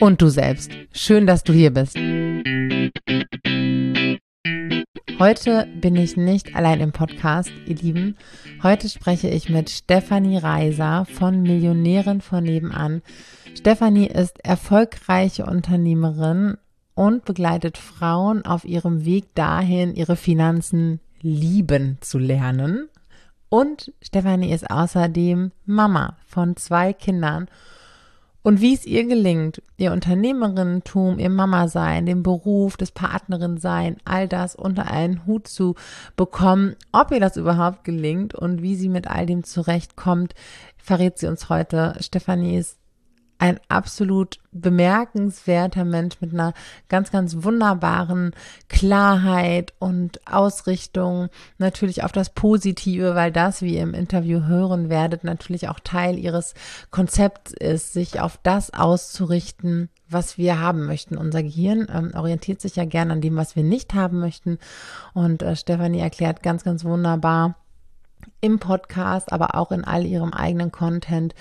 [0.00, 0.70] und du selbst.
[0.92, 1.96] Schön, dass du hier bist.
[5.18, 8.16] Heute bin ich nicht allein im Podcast, ihr Lieben.
[8.62, 13.00] Heute spreche ich mit Stefanie Reiser von Millionären von nebenan.
[13.54, 16.58] Stefanie ist erfolgreiche Unternehmerin
[16.94, 22.88] und begleitet Frauen auf ihrem Weg dahin, ihre Finanzen lieben zu lernen.
[23.48, 27.48] Und Stefanie ist außerdem Mama von zwei Kindern
[28.46, 34.54] und wie es ihr gelingt, ihr Unternehmerinnentum, ihr Mama-Sein, den Beruf, das Partnerin-Sein, all das
[34.54, 35.74] unter einen Hut zu
[36.14, 40.36] bekommen, ob ihr das überhaupt gelingt und wie sie mit all dem zurechtkommt,
[40.76, 41.96] verrät sie uns heute.
[41.98, 42.78] Stefanie ist
[43.38, 46.54] ein absolut bemerkenswerter Mensch mit einer
[46.88, 48.32] ganz, ganz wunderbaren
[48.68, 55.24] Klarheit und Ausrichtung natürlich auf das Positive, weil das, wie ihr im Interview hören werdet,
[55.24, 56.54] natürlich auch Teil ihres
[56.90, 61.18] Konzepts ist, sich auf das auszurichten, was wir haben möchten.
[61.18, 64.58] Unser Gehirn ähm, orientiert sich ja gern an dem, was wir nicht haben möchten.
[65.12, 67.56] Und äh, Stefanie erklärt ganz, ganz wunderbar
[68.40, 71.34] im Podcast, aber auch in all ihrem eigenen Content,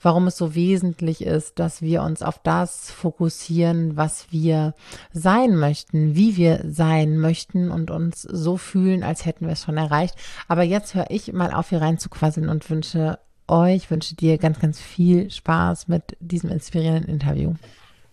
[0.00, 4.74] warum es so wesentlich ist, dass wir uns auf das fokussieren, was wir
[5.12, 9.76] sein möchten, wie wir sein möchten und uns so fühlen, als hätten wir es schon
[9.76, 10.14] erreicht.
[10.48, 14.38] Aber jetzt höre ich mal auf, hier rein zu quasseln und wünsche euch, wünsche dir
[14.38, 17.54] ganz, ganz viel Spaß mit diesem inspirierenden Interview.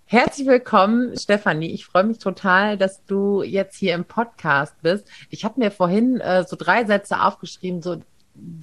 [0.05, 1.71] Herzlich willkommen, Stefanie.
[1.71, 5.07] Ich freue mich total, dass du jetzt hier im Podcast bist.
[5.29, 7.99] Ich habe mir vorhin äh, so drei Sätze aufgeschrieben, so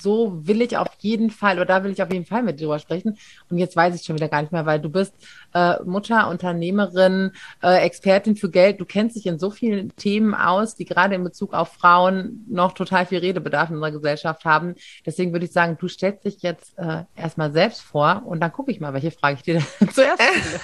[0.00, 2.64] so will ich auf jeden Fall oder da will ich auf jeden Fall mit dir
[2.64, 3.18] drüber sprechen.
[3.48, 5.14] Und jetzt weiß ich schon wieder gar nicht mehr, weil du bist
[5.54, 7.32] äh, Mutter, Unternehmerin,
[7.62, 8.80] äh, Expertin für Geld.
[8.80, 12.72] Du kennst dich in so vielen Themen aus, die gerade in Bezug auf Frauen noch
[12.72, 14.74] total viel Redebedarf in unserer Gesellschaft haben.
[15.06, 18.72] Deswegen würde ich sagen, du stellst dich jetzt äh, erstmal selbst vor und dann gucke
[18.72, 19.60] ich mal, welche Frage ich dir
[19.92, 20.60] zuerst stelle.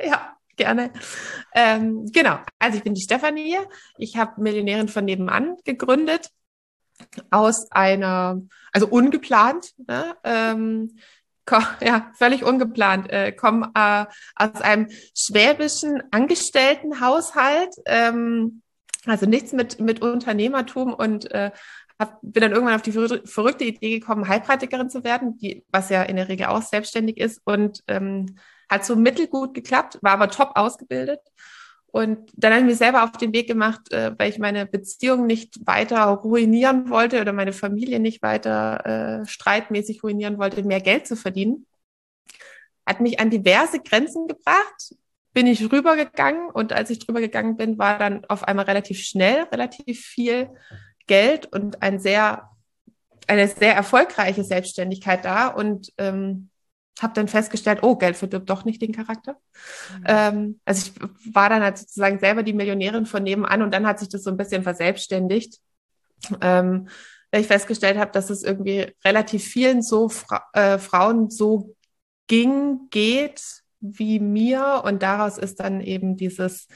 [0.10, 0.36] ja.
[0.54, 0.92] Gerne.
[1.54, 3.56] Ähm, genau, also ich bin die Stefanie.
[3.96, 6.28] Ich habe Millionärin von nebenan gegründet
[7.30, 8.40] aus einer,
[8.72, 10.16] also ungeplant, ne?
[10.24, 10.96] ähm,
[11.80, 18.62] ja, völlig ungeplant, äh, komme äh, aus einem schwäbischen Angestelltenhaushalt, ähm,
[19.06, 21.50] also nichts mit, mit Unternehmertum und äh,
[21.98, 26.02] hab, bin dann irgendwann auf die verrückte Idee gekommen, Heilpraktikerin zu werden, die, was ja
[26.02, 28.36] in der Regel auch selbstständig ist und ähm,
[28.70, 31.20] hat so mittelgut geklappt, war aber top ausgebildet
[31.92, 35.26] und dann habe ich mich selber auf den Weg gemacht, äh, weil ich meine Beziehung
[35.26, 41.06] nicht weiter ruinieren wollte oder meine Familie nicht weiter äh, streitmäßig ruinieren wollte, mehr Geld
[41.06, 41.66] zu verdienen.
[42.86, 44.94] Hat mich an diverse Grenzen gebracht,
[45.34, 49.42] bin ich rübergegangen und als ich drüber gegangen bin, war dann auf einmal relativ schnell
[49.44, 50.48] relativ viel
[51.06, 52.48] Geld und ein sehr,
[53.26, 56.48] eine sehr erfolgreiche Selbstständigkeit da und ähm,
[57.02, 59.36] habe dann festgestellt, oh, Geld verdirbt doch nicht den Charakter.
[59.98, 60.04] Mhm.
[60.06, 63.98] Ähm, also ich war dann halt sozusagen selber die Millionärin von nebenan und dann hat
[63.98, 65.58] sich das so ein bisschen verselbstständigt.
[66.40, 66.88] Ähm,
[67.32, 71.74] weil ich festgestellt habe, dass es irgendwie relativ vielen so Fra äh, Frauen so
[72.26, 76.68] ging, geht wie mir und daraus ist dann eben dieses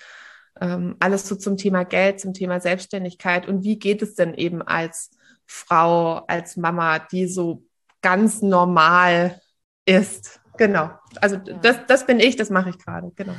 [0.61, 4.63] ähm, alles so zum Thema Geld, zum Thema Selbstständigkeit und wie geht es denn eben
[4.63, 5.11] als
[5.45, 7.63] Frau, als Mama, die so
[8.01, 9.41] ganz normal
[9.87, 10.41] ist.
[10.59, 10.91] Genau.
[11.21, 13.13] Also das, das bin ich, das mache ich gerade.
[13.17, 13.35] Genau.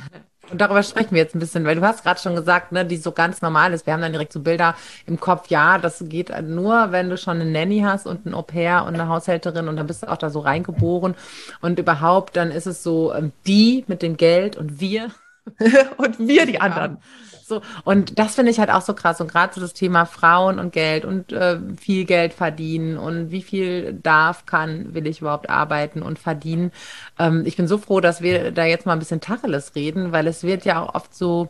[0.50, 2.96] Und darüber sprechen wir jetzt ein bisschen, weil du hast gerade schon gesagt, ne, die
[2.96, 3.86] so ganz normal ist.
[3.86, 4.74] Wir haben dann direkt so Bilder
[5.06, 5.48] im Kopf.
[5.48, 8.94] Ja, das geht nur, wenn du schon eine Nanny hast und ein Au pair und
[8.94, 11.14] eine Haushälterin und dann bist du auch da so reingeboren.
[11.60, 15.10] Und überhaupt, dann ist es so ähm, die mit dem Geld und wir.
[15.96, 16.98] und wir die anderen.
[17.48, 19.20] So, und das finde ich halt auch so krass.
[19.20, 23.42] Und gerade so das Thema Frauen und Geld und äh, viel Geld verdienen und wie
[23.42, 26.72] viel darf, kann, will ich überhaupt arbeiten und verdienen.
[27.18, 30.26] Ähm, ich bin so froh, dass wir da jetzt mal ein bisschen Tacheles reden, weil
[30.26, 31.48] es wird ja auch oft so,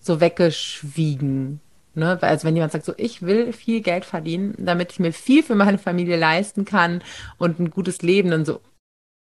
[0.00, 1.60] so weggeschwiegen.
[1.94, 2.18] Ne?
[2.20, 5.54] Also wenn jemand sagt, so ich will viel Geld verdienen, damit ich mir viel für
[5.54, 7.02] meine Familie leisten kann
[7.38, 8.60] und ein gutes Leben, und so,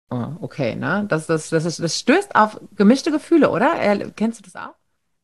[0.09, 1.05] oh, okay, ne?
[1.07, 3.71] Das, das, das, das stößt auf gemischte Gefühle, oder?
[4.15, 4.75] Kennst du das auch?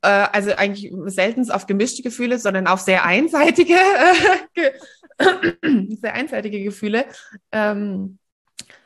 [0.04, 3.76] Äh, also eigentlich selten auf gemischte Gefühle, sondern auf sehr einseitige,
[4.56, 4.72] äh,
[6.02, 7.06] sehr einseitige Gefühle.
[7.52, 8.20] Ähm,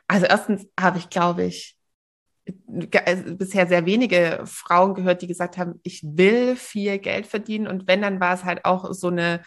[0.07, 1.77] also erstens habe ich, glaube ich,
[2.45, 7.67] äh, bisher sehr wenige Frauen gehört, die gesagt haben, ich will viel Geld verdienen.
[7.67, 9.41] Und wenn, dann war es halt auch so eine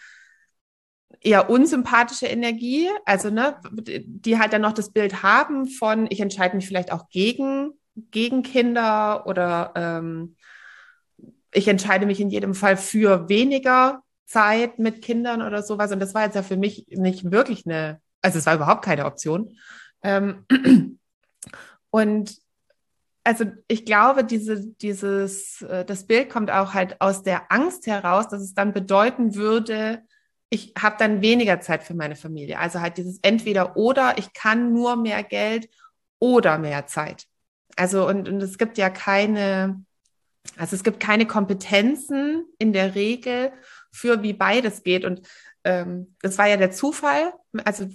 [1.21, 6.55] eher unsympathische Energie, also ne, die halt dann noch das Bild haben von, ich entscheide
[6.55, 10.35] mich vielleicht auch gegen, gegen Kinder oder ähm,
[11.53, 15.91] ich entscheide mich in jedem Fall für weniger Zeit mit Kindern oder sowas.
[15.91, 19.05] Und das war jetzt ja für mich nicht wirklich eine, also es war überhaupt keine
[19.05, 19.57] Option.
[20.03, 20.45] Ähm,
[21.89, 22.37] und
[23.23, 28.29] also ich glaube, diese, dieses, äh, das Bild kommt auch halt aus der Angst heraus,
[28.29, 30.01] dass es dann bedeuten würde,
[30.49, 32.59] ich habe dann weniger Zeit für meine Familie.
[32.59, 35.69] Also halt dieses entweder oder, ich kann nur mehr Geld
[36.19, 37.25] oder mehr Zeit.
[37.77, 39.83] Also und, und es gibt ja keine,
[40.57, 43.51] also es gibt keine Kompetenzen in der Regel
[43.91, 45.05] für wie beides geht.
[45.05, 45.27] Und
[45.63, 47.33] ähm, das war ja der Zufall.
[47.65, 47.87] Also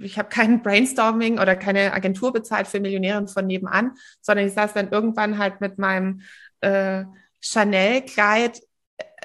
[0.00, 4.74] ich habe kein Brainstorming oder keine Agentur bezahlt für Millionären von nebenan, sondern ich saß
[4.74, 6.22] dann irgendwann halt mit meinem
[6.60, 7.04] äh,
[7.40, 8.60] Chanel-Kleid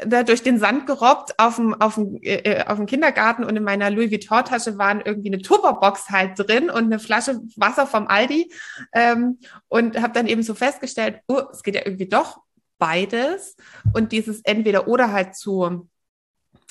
[0.05, 3.55] da durch den Sand gerobbt auf dem, auf dem, äh, äh, auf dem Kindergarten und
[3.55, 8.07] in meiner Louis Vuitton-Tasche waren irgendwie eine Tupperbox halt drin und eine Flasche Wasser vom
[8.07, 8.51] Aldi
[8.93, 12.41] ähm, und habe dann eben so festgestellt, oh, es geht ja irgendwie doch
[12.79, 13.55] beides
[13.93, 15.87] und dieses entweder oder halt zu,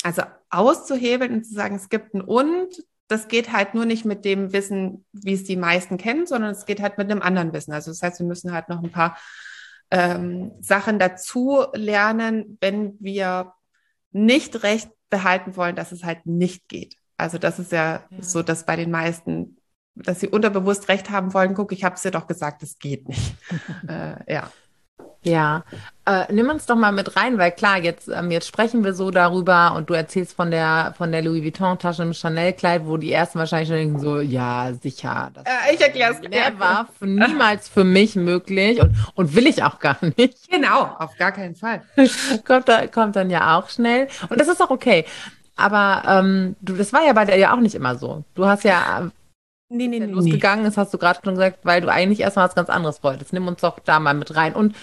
[0.03, 4.25] also auszuhebeln und zu sagen, es gibt ein und, das geht halt nur nicht mit
[4.25, 7.73] dem Wissen, wie es die meisten kennen, sondern es geht halt mit einem anderen Wissen.
[7.73, 9.17] Also das heißt, wir müssen halt noch ein paar
[9.91, 13.55] ähm, Sachen dazu lernen, wenn wir
[14.13, 16.97] nicht recht behalten wollen, dass es halt nicht geht.
[17.17, 18.23] Also das ist ja, ja.
[18.23, 19.57] so, dass bei den meisten,
[19.95, 23.09] dass sie unterbewusst recht haben wollen, guck, ich habe es dir doch gesagt, es geht
[23.09, 23.35] nicht.
[23.89, 24.53] äh, ja.
[25.23, 25.65] Ja,
[26.07, 29.11] äh, nimm uns doch mal mit rein, weil klar, jetzt, ähm, jetzt sprechen wir so
[29.11, 33.39] darüber und du erzählst von der, von der Louis Vuitton-Tasche im Chanel-Kleid, wo die ersten
[33.39, 35.31] wahrscheinlich schon denken so, ja, sicher.
[35.35, 36.21] Das äh, ich erkläre es.
[36.21, 40.49] Der war niemals für mich möglich und, und will ich auch gar nicht.
[40.49, 41.83] Genau, auf gar keinen Fall.
[42.47, 44.07] kommt, da, kommt dann ja auch schnell.
[44.29, 45.05] Und das ist auch okay.
[45.57, 48.25] Aber ähm, du, das war ja bei dir ja auch nicht immer so.
[48.35, 49.11] Du hast ja
[49.71, 50.07] Nee, nee, nee.
[50.07, 53.35] losgegangen ist, hast du gerade schon gesagt, weil du eigentlich erstmal was ganz anderes wolltest.
[53.35, 54.55] Nimm uns doch da mal mit rein.
[54.55, 54.75] Und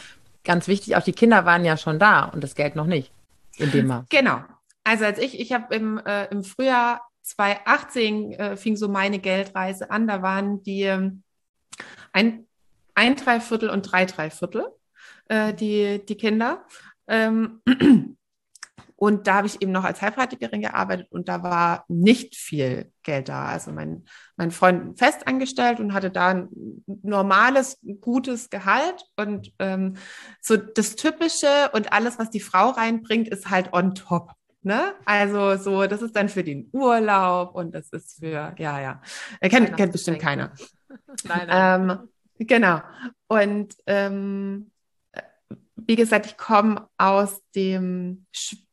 [0.46, 3.12] ganz wichtig, auch die Kinder waren ja schon da und das Geld noch nicht.
[3.58, 4.06] In dem Mal.
[4.10, 4.44] Genau.
[4.84, 9.90] Also als ich, ich habe im, äh, im Frühjahr 2018 äh, fing so meine Geldreise
[9.90, 10.08] an.
[10.08, 11.24] Da waren die ähm,
[12.14, 12.46] ein,
[12.94, 14.66] ein Dreiviertel und drei Dreiviertel,
[15.28, 16.66] äh, die, die Kinder.
[17.08, 17.62] Ähm,
[18.98, 23.28] und da habe ich eben noch als Heilpraktikerin gearbeitet und da war nicht viel Geld
[23.28, 23.46] da.
[23.46, 24.06] Also mein,
[24.38, 26.50] mein Freund fest angestellt und hatte da ein
[27.04, 29.04] normales, gutes Gehalt.
[29.18, 29.96] Und ähm,
[30.42, 34.32] so das Typische und alles, was die Frau reinbringt, ist halt on top.
[34.62, 34.94] Ne?
[35.04, 39.02] Also so, das ist dann für den Urlaub und das ist für, ja, ja.
[39.42, 40.54] Er kennt, kennt bestimmt keiner.
[41.26, 41.90] nein, nein.
[41.90, 42.82] Ähm, genau.
[43.28, 44.72] Und ähm,
[45.76, 48.26] wie gesagt, ich komme aus dem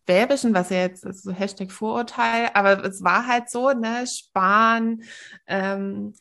[0.04, 5.02] Schwäbischen, was ja jetzt so Hashtag Vorurteil, aber es war halt so, ne, sparen,
[5.46, 6.14] ähm,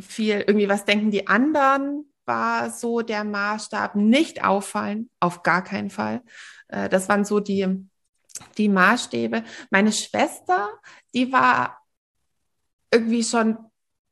[0.00, 5.90] viel irgendwie, was denken die anderen, war so der Maßstab, nicht auffallen, auf gar keinen
[5.90, 6.22] Fall.
[6.68, 7.88] Äh, das waren so die,
[8.58, 9.44] die Maßstäbe.
[9.70, 10.68] Meine Schwester,
[11.14, 11.78] die war
[12.90, 13.56] irgendwie schon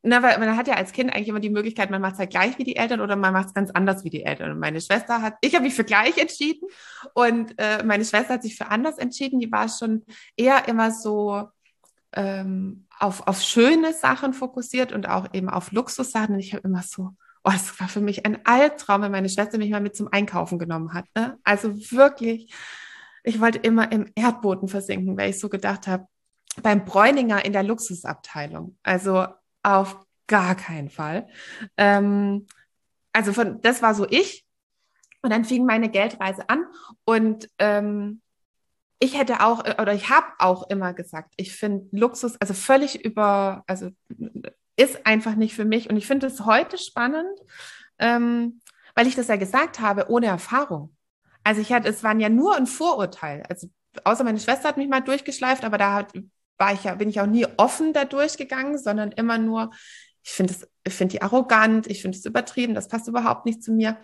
[0.07, 2.31] na, weil man hat ja als Kind eigentlich immer die Möglichkeit, man macht es halt
[2.31, 4.53] gleich wie die Eltern oder man macht es ganz anders wie die Eltern.
[4.53, 6.69] Und meine Schwester hat, ich habe mich für gleich entschieden
[7.13, 9.41] und äh, meine Schwester hat sich für anders entschieden.
[9.41, 10.05] Die war schon
[10.37, 11.49] eher immer so
[12.13, 16.37] ähm, auf, auf schöne Sachen fokussiert und auch eben auf Luxussachen.
[16.37, 17.11] Und ich habe immer so,
[17.43, 20.61] oh, es war für mich ein Albtraum, wenn meine Schwester mich mal mit zum Einkaufen
[20.61, 21.07] genommen hat.
[21.17, 21.37] Ne?
[21.43, 22.55] Also wirklich,
[23.25, 26.07] ich wollte immer im Erdboden versinken, weil ich so gedacht habe,
[26.63, 28.79] beim Bräuninger in der Luxusabteilung.
[28.85, 29.27] Also
[29.67, 31.29] auf gar keinen Fall.
[31.77, 32.47] Ähm,
[33.13, 34.45] also von, das war so ich.
[35.23, 36.67] Und dann fing meine Geldreise an
[37.05, 38.21] und ähm,
[38.99, 43.65] ich hätte auch, oder ich habe auch immer gesagt, ich finde Luxus, also völlig über,
[43.67, 43.91] also
[44.77, 45.91] ist einfach nicht für mich.
[45.91, 47.39] Und ich finde es heute spannend,
[47.99, 48.61] ähm,
[48.95, 50.95] weil ich das ja gesagt habe, ohne Erfahrung.
[51.45, 53.43] Also ich hatte, es waren ja nur ein Vorurteil.
[53.49, 53.69] Also
[54.05, 56.13] außer meine Schwester hat mich mal durchgeschleift, aber da hat,
[56.59, 59.71] war ich ja, bin ich auch nie offen da durchgegangen, sondern immer nur,
[60.23, 63.63] ich finde es, ich finde die arrogant, ich finde es übertrieben, das passt überhaupt nicht
[63.63, 63.99] zu mir.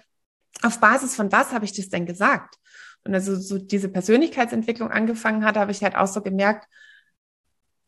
[0.62, 2.56] Auf Basis von was habe ich das denn gesagt?
[3.04, 6.68] Und also so diese Persönlichkeitsentwicklung angefangen hat, habe ich halt auch so gemerkt,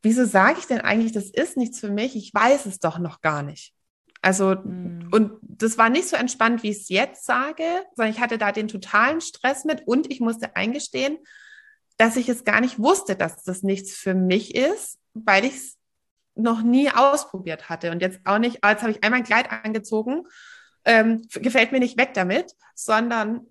[0.02, 2.16] wieso sage ich denn eigentlich, das ist nichts für mich?
[2.16, 3.74] Ich weiß es doch noch gar nicht.
[4.22, 5.08] Also, mhm.
[5.12, 8.52] und das war nicht so entspannt, wie ich es jetzt sage, sondern ich hatte da
[8.52, 11.18] den totalen Stress mit und ich musste eingestehen,
[11.96, 15.78] dass ich es gar nicht wusste, dass das nichts für mich ist, weil ich es
[16.34, 17.90] noch nie ausprobiert hatte.
[17.90, 20.26] Und jetzt auch nicht, als habe ich einmal ein Kleid angezogen
[20.84, 23.46] ähm, gefällt mir nicht weg damit, sondern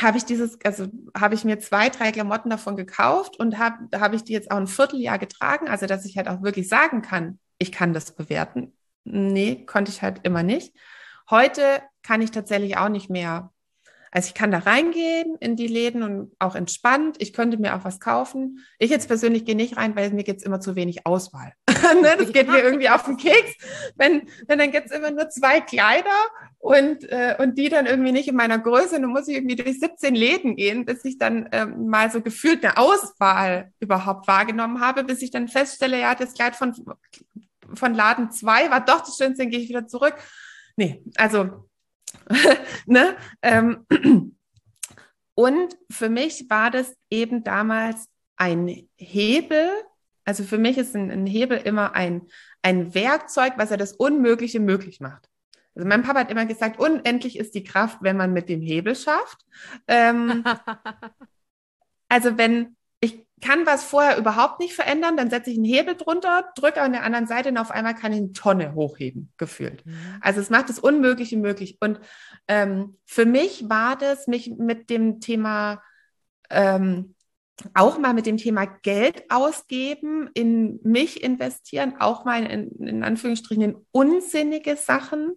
[0.00, 4.16] habe ich dieses, also habe ich mir zwei, drei Klamotten davon gekauft und habe, habe
[4.16, 7.38] ich die jetzt auch ein Vierteljahr getragen, also dass ich halt auch wirklich sagen kann,
[7.58, 8.76] ich kann das bewerten.
[9.04, 10.74] Nee, konnte ich halt immer nicht.
[11.30, 13.52] Heute kann ich tatsächlich auch nicht mehr
[14.10, 17.16] also ich kann da reingehen in die Läden und auch entspannt.
[17.18, 18.64] Ich könnte mir auch was kaufen.
[18.78, 21.52] Ich jetzt persönlich gehe nicht rein, weil mir gibt es immer zu wenig Auswahl.
[21.68, 22.16] ne?
[22.18, 23.56] Das geht mir irgendwie auf den Keks.
[23.96, 26.10] Wenn, wenn dann gibt es immer nur zwei Kleider
[26.58, 29.00] und, äh, und die dann irgendwie nicht in meiner Größe.
[29.00, 32.64] Dann muss ich irgendwie durch 17 Läden gehen, bis ich dann ähm, mal so gefühlt
[32.64, 36.74] eine Auswahl überhaupt wahrgenommen habe, bis ich dann feststelle, ja, das Kleid von,
[37.74, 40.14] von Laden 2 war doch das Schönste, dann gehe ich wieder zurück.
[40.76, 41.67] Nee, also
[42.86, 43.16] ne?
[43.42, 43.86] Ähm,
[45.34, 49.70] und für mich war das eben damals ein Hebel.
[50.24, 52.22] Also für mich ist ein, ein Hebel immer ein,
[52.62, 55.28] ein Werkzeug, was ja das Unmögliche möglich macht.
[55.74, 58.96] Also mein Papa hat immer gesagt, unendlich ist die Kraft, wenn man mit dem Hebel
[58.96, 59.44] schafft.
[59.86, 60.44] Ähm,
[62.08, 62.76] also wenn,
[63.40, 67.02] kann was vorher überhaupt nicht verändern, dann setze ich einen Hebel drunter, drücke an der
[67.02, 69.84] anderen Seite und auf einmal kann ich eine Tonne hochheben, gefühlt.
[69.84, 69.94] Mhm.
[70.20, 71.78] Also es macht das Unmögliche möglich.
[71.80, 72.00] Und
[72.46, 75.82] ähm, für mich war das, mich mit dem Thema,
[76.50, 77.14] ähm,
[77.74, 83.62] auch mal mit dem Thema Geld ausgeben, in mich investieren, auch mal in, in Anführungsstrichen
[83.62, 85.34] in unsinnige Sachen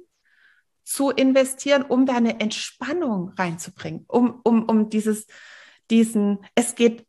[0.83, 5.25] zu investieren, um da eine Entspannung reinzubringen, um, um, um dieses,
[5.89, 7.05] diesen, es geht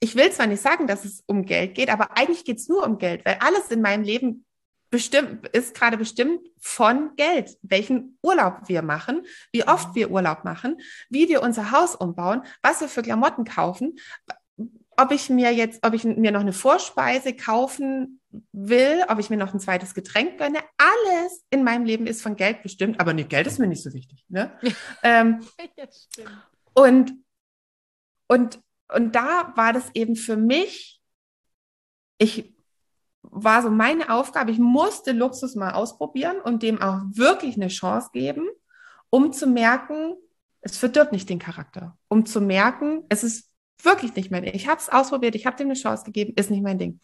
[0.00, 2.86] ich will zwar nicht sagen, dass es um Geld geht, aber eigentlich geht es nur
[2.86, 4.44] um Geld, weil alles in meinem Leben
[4.90, 10.80] bestimmt, ist gerade bestimmt von Geld, welchen Urlaub wir machen, wie oft wir Urlaub machen,
[11.10, 13.96] wie wir unser Haus umbauen, was wir für Klamotten kaufen,
[14.96, 18.20] ob ich mir jetzt, ob ich mir noch eine Vorspeise kaufen
[18.52, 22.36] will, ob ich mir noch ein zweites Getränk gönne, alles in meinem Leben ist von
[22.36, 24.24] Geld bestimmt, aber nee, Geld ist mir nicht so wichtig.
[24.28, 24.52] Ne?
[25.02, 25.40] ähm,
[25.76, 26.24] ja,
[26.74, 27.14] und,
[28.26, 28.60] und
[28.92, 31.00] und da war das eben für mich,
[32.18, 32.54] ich
[33.22, 38.10] war so meine Aufgabe, ich musste Luxus mal ausprobieren und dem auch wirklich eine Chance
[38.12, 38.48] geben,
[39.10, 40.14] um zu merken,
[40.60, 43.50] es verdirbt nicht den Charakter, um zu merken, es ist
[43.82, 44.54] wirklich nicht mein Ding.
[44.54, 47.00] Ich habe es ausprobiert, ich habe dem eine Chance gegeben, ist nicht mein Ding.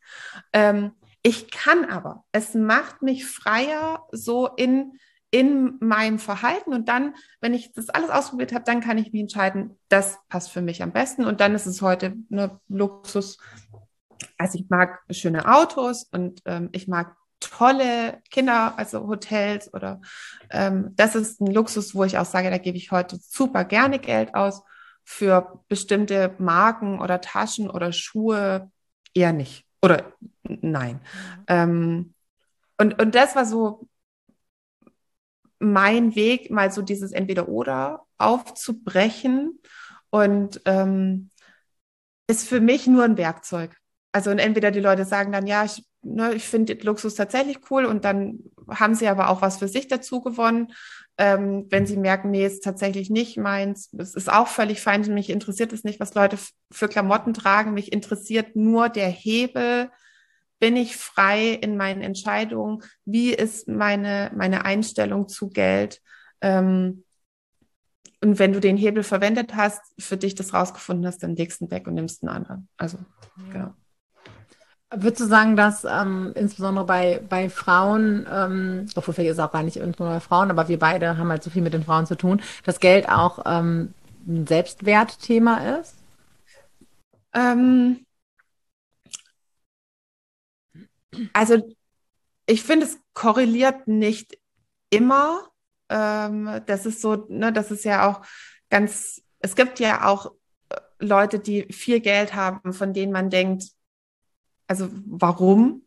[0.52, 4.98] Ähm, ich kann aber, es macht mich freier, so in
[5.34, 6.72] in meinem Verhalten.
[6.72, 10.52] Und dann, wenn ich das alles ausprobiert habe, dann kann ich mich entscheiden, das passt
[10.52, 11.24] für mich am besten.
[11.24, 13.38] Und dann ist es heute eine Luxus.
[14.38, 20.00] Also ich mag schöne Autos und ähm, ich mag tolle Kinder, also Hotels oder
[20.50, 23.98] ähm, das ist ein Luxus, wo ich auch sage, da gebe ich heute super gerne
[23.98, 24.62] Geld aus.
[25.02, 28.70] Für bestimmte Marken oder Taschen oder Schuhe
[29.14, 29.66] eher nicht.
[29.82, 30.12] Oder
[30.44, 31.00] nein.
[31.00, 31.44] Mhm.
[31.48, 32.14] Ähm,
[32.78, 33.88] und, und das war so
[35.64, 39.60] mein Weg, mal so dieses Entweder-Oder aufzubrechen
[40.10, 41.30] und ähm,
[42.26, 43.76] ist für mich nur ein Werkzeug.
[44.12, 47.84] Also und entweder die Leute sagen dann, ja, ich, ne, ich finde Luxus tatsächlich cool
[47.84, 50.72] und dann haben sie aber auch was für sich dazu gewonnen.
[51.18, 55.30] Ähm, wenn sie merken, nee, ist tatsächlich nicht meins, es ist auch völlig fein, mich
[55.30, 56.38] interessiert es nicht, was Leute
[56.72, 59.90] für Klamotten tragen, mich interessiert nur der Hebel,
[60.64, 62.82] bin ich frei in meinen Entscheidungen?
[63.04, 66.00] Wie ist meine, meine Einstellung zu Geld?
[66.40, 67.04] Ähm,
[68.22, 71.66] und wenn du den Hebel verwendet hast, für dich das rausgefunden hast, dann legst du
[71.66, 72.68] ihn weg und nimmst einen anderen.
[72.78, 73.52] Also, ja.
[73.52, 73.74] genau.
[74.90, 79.52] Würdest du sagen, dass ähm, insbesondere bei, bei Frauen, ähm, obwohl vielleicht ist es auch
[79.52, 82.06] gar nicht irgendwo bei Frauen, aber wir beide haben halt so viel mit den Frauen
[82.06, 83.92] zu tun, dass Geld auch ähm,
[84.26, 85.94] ein Selbstwertthema ist?
[87.34, 88.03] Ähm,
[91.32, 91.76] also
[92.46, 94.38] ich finde, es korreliert nicht
[94.90, 95.48] immer.
[95.88, 98.26] Ähm, das ist so, ne, das ist ja auch
[98.70, 100.32] ganz, es gibt ja auch
[100.70, 103.64] äh, Leute, die viel Geld haben, von denen man denkt,
[104.66, 105.82] also warum?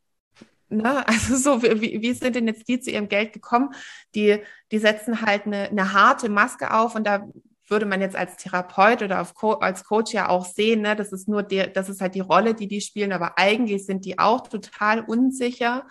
[0.70, 1.06] Ne?
[1.08, 3.74] Also so, wie, wie sind denn jetzt die zu ihrem Geld gekommen?
[4.16, 4.42] Die,
[4.72, 7.28] die setzen halt eine, eine harte Maske auf und da
[7.70, 11.28] würde man jetzt als Therapeut oder Co als Coach ja auch sehen, ne, das ist
[11.28, 14.48] nur der, das ist halt die Rolle, die die spielen, aber eigentlich sind die auch
[14.48, 15.88] total unsicher.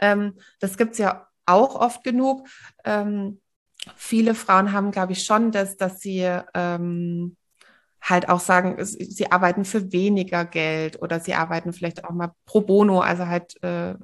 [0.00, 2.48] Ähm, das gibt's ja auch oft genug.
[2.84, 3.40] Ähm,
[3.96, 7.36] viele Frauen haben, glaube ich, schon das, dass sie ähm,
[8.00, 12.60] halt auch sagen, sie arbeiten für weniger Geld oder sie arbeiten vielleicht auch mal pro
[12.60, 13.94] bono, also halt äh,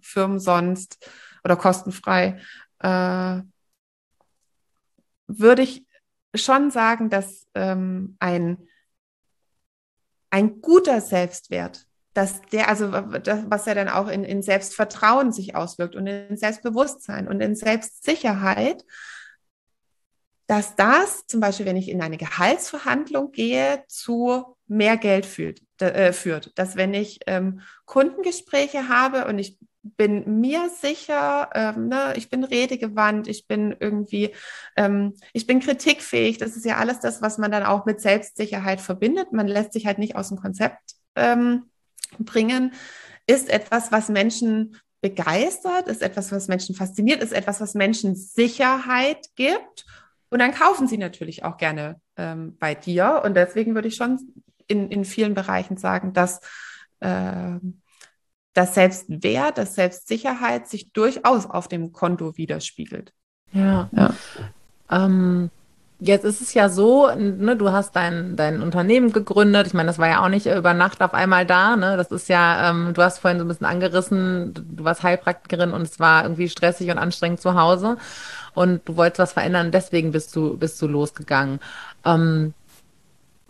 [0.00, 1.08] Firmen sonst
[1.44, 2.40] oder kostenfrei.
[2.80, 3.40] Äh,
[5.26, 5.84] würde ich
[6.34, 8.68] schon sagen, dass ähm, ein,
[10.30, 15.54] ein guter Selbstwert, dass der, also das, was ja dann auch in, in Selbstvertrauen sich
[15.54, 18.84] auswirkt und in Selbstbewusstsein und in Selbstsicherheit,
[20.46, 25.60] dass das zum Beispiel, wenn ich in eine Gehaltsverhandlung gehe, zu mehr Geld führt.
[25.80, 26.58] Äh, führt.
[26.58, 32.44] Dass wenn ich ähm, Kundengespräche habe und ich bin mir sicher, ähm, ne, ich bin
[32.44, 34.34] redegewandt, ich bin irgendwie,
[34.76, 36.38] ähm, ich bin kritikfähig.
[36.38, 39.32] Das ist ja alles das, was man dann auch mit Selbstsicherheit verbindet.
[39.32, 41.64] Man lässt sich halt nicht aus dem Konzept ähm,
[42.18, 42.72] bringen,
[43.26, 49.28] ist etwas, was Menschen begeistert, ist etwas, was Menschen fasziniert, ist etwas, was Menschen Sicherheit
[49.34, 49.86] gibt.
[50.28, 53.22] Und dann kaufen sie natürlich auch gerne ähm, bei dir.
[53.24, 54.18] Und deswegen würde ich schon
[54.66, 56.40] in, in vielen Bereichen sagen, dass
[57.00, 57.58] äh,
[58.52, 63.12] das Selbstwert, das Selbstsicherheit sich durchaus auf dem Konto widerspiegelt.
[63.52, 64.14] Ja, ja.
[64.90, 65.50] Ähm,
[66.00, 69.68] jetzt ist es ja so, ne, du hast dein, dein Unternehmen gegründet.
[69.68, 71.76] Ich meine, das war ja auch nicht über Nacht auf einmal da.
[71.76, 71.96] Ne?
[71.96, 75.82] Das ist ja, ähm, du hast vorhin so ein bisschen angerissen, du warst Heilpraktikerin und
[75.82, 77.98] es war irgendwie stressig und anstrengend zu Hause
[78.54, 79.70] und du wolltest was verändern.
[79.70, 81.60] Deswegen bist du, bist du losgegangen.
[82.04, 82.54] Ähm,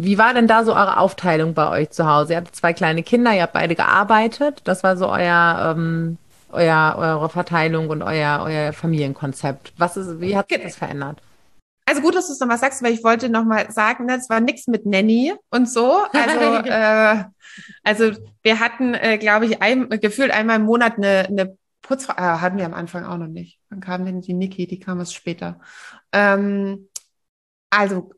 [0.02, 2.32] wie war denn da so eure Aufteilung bei euch zu Hause?
[2.32, 4.62] Ihr habt zwei kleine Kinder, ihr habt beide gearbeitet.
[4.64, 6.16] Das war so euer, ähm,
[6.50, 9.74] euer eure Verteilung und euer, euer Familienkonzept.
[9.76, 11.20] Was ist, wie hat sich das verändert?
[11.86, 14.40] Also gut, dass du es nochmal sagst, weil ich wollte nochmal sagen, ne, es war
[14.40, 16.04] nichts mit Nanny und so.
[16.12, 17.24] Also, äh,
[17.82, 22.38] also wir hatten, äh, glaube ich, ein, gefühlt einmal im Monat eine, eine Putzfrau, äh,
[22.38, 23.58] hatten wir am Anfang auch noch nicht.
[23.70, 25.58] Dann kam denn die Niki, die kam es später.
[26.12, 26.88] Ähm,
[27.70, 28.12] also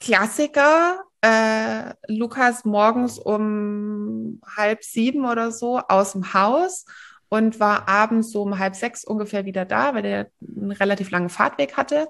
[0.00, 6.84] Klassiker, äh, Lukas morgens um halb sieben oder so aus dem Haus
[7.28, 11.28] und war abends so um halb sechs ungefähr wieder da, weil der einen relativ langen
[11.28, 12.08] Fahrtweg hatte.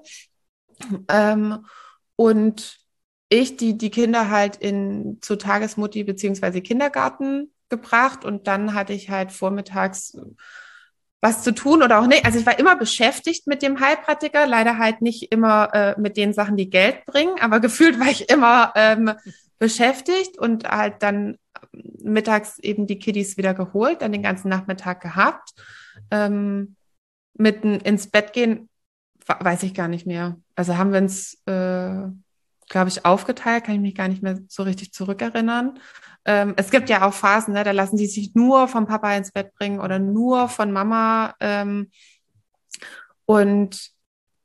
[1.09, 1.65] Ähm,
[2.15, 2.79] und
[3.29, 9.09] ich die, die Kinder halt in zur Tagesmutti beziehungsweise Kindergarten gebracht und dann hatte ich
[9.09, 10.17] halt vormittags
[11.21, 12.25] was zu tun oder auch nicht.
[12.25, 16.33] Also ich war immer beschäftigt mit dem Heilpraktiker, leider halt nicht immer äh, mit den
[16.33, 19.11] Sachen, die Geld bringen, aber gefühlt war ich immer ähm,
[19.57, 21.37] beschäftigt und halt dann
[21.73, 25.51] mittags eben die Kiddies wieder geholt, dann den ganzen Nachmittag gehabt.
[26.11, 26.75] Ähm,
[27.33, 28.69] mitten ins Bett gehen,
[29.25, 30.37] weiß ich gar nicht mehr.
[30.55, 32.07] Also haben wir uns, äh,
[32.69, 35.79] glaube ich, aufgeteilt, kann ich mich gar nicht mehr so richtig zurückerinnern.
[36.25, 39.31] Ähm, es gibt ja auch Phasen, ne, da lassen die sich nur vom Papa ins
[39.31, 41.35] Bett bringen oder nur von Mama.
[41.39, 41.89] Ähm,
[43.25, 43.91] und,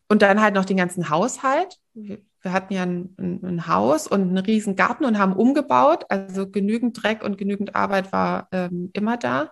[0.09, 1.79] und dann halt noch den ganzen Haushalt.
[1.95, 6.05] Wir, hatten ja ein, ein, ein, Haus und einen riesen Garten und haben umgebaut.
[6.11, 9.51] Also genügend Dreck und genügend Arbeit war ähm, immer da.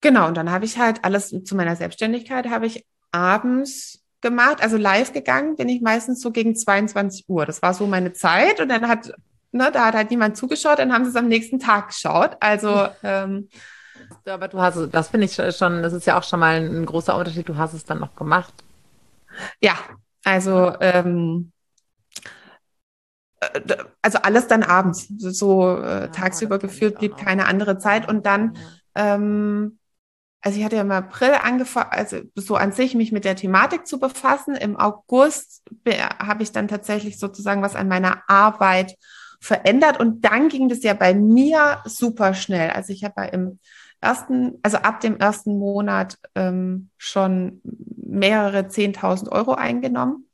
[0.00, 4.76] Genau, und dann habe ich halt alles zu meiner Selbstständigkeit habe ich abends gemacht, also
[4.76, 7.44] live gegangen bin ich meistens so gegen 22 Uhr.
[7.46, 9.12] Das war so meine Zeit und dann hat
[9.52, 12.36] ne, da hat halt niemand zugeschaut, dann haben sie es am nächsten Tag geschaut.
[12.40, 13.48] Also ähm,
[14.26, 17.16] aber du hast das finde ich schon, das ist ja auch schon mal ein großer
[17.16, 17.48] Unterschied.
[17.48, 18.52] Du hast es dann noch gemacht.
[19.60, 19.74] Ja,
[20.24, 21.52] also ähm,
[23.40, 23.60] äh,
[24.02, 28.56] also alles dann abends, so äh, ja, tagsüber gefühlt blieb keine andere Zeit und dann
[28.94, 29.78] ähm,
[30.44, 33.86] also ich hatte ja im April angefangen, also so an sich mich mit der Thematik
[33.86, 34.56] zu befassen.
[34.56, 35.62] Im August
[36.18, 38.96] habe ich dann tatsächlich sozusagen was an meiner Arbeit
[39.42, 42.70] verändert und dann ging das ja bei mir super schnell.
[42.70, 43.58] Also ich habe ja im
[44.00, 50.28] ersten, also ab dem ersten Monat ähm, schon mehrere 10.000 Euro eingenommen.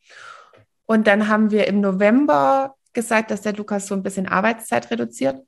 [0.84, 5.42] Und dann haben wir im November gesagt, dass der Lukas so ein bisschen Arbeitszeit reduziert.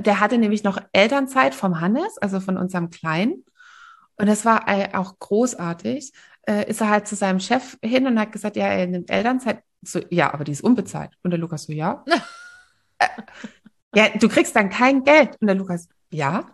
[0.00, 3.44] Der hatte nämlich noch Elternzeit vom Hannes, also von unserem Kleinen.
[4.16, 6.12] Und das war auch großartig.
[6.42, 9.62] Äh, ist er halt zu seinem Chef hin und hat gesagt, ja, er nimmt Elternzeit.
[9.86, 11.10] So, ja, aber die ist unbezahlt.
[11.22, 12.04] Und der Lukas so, ja.
[12.98, 13.06] äh,
[13.94, 15.36] ja, du kriegst dann kein Geld.
[15.40, 16.46] Und der Lukas, ja.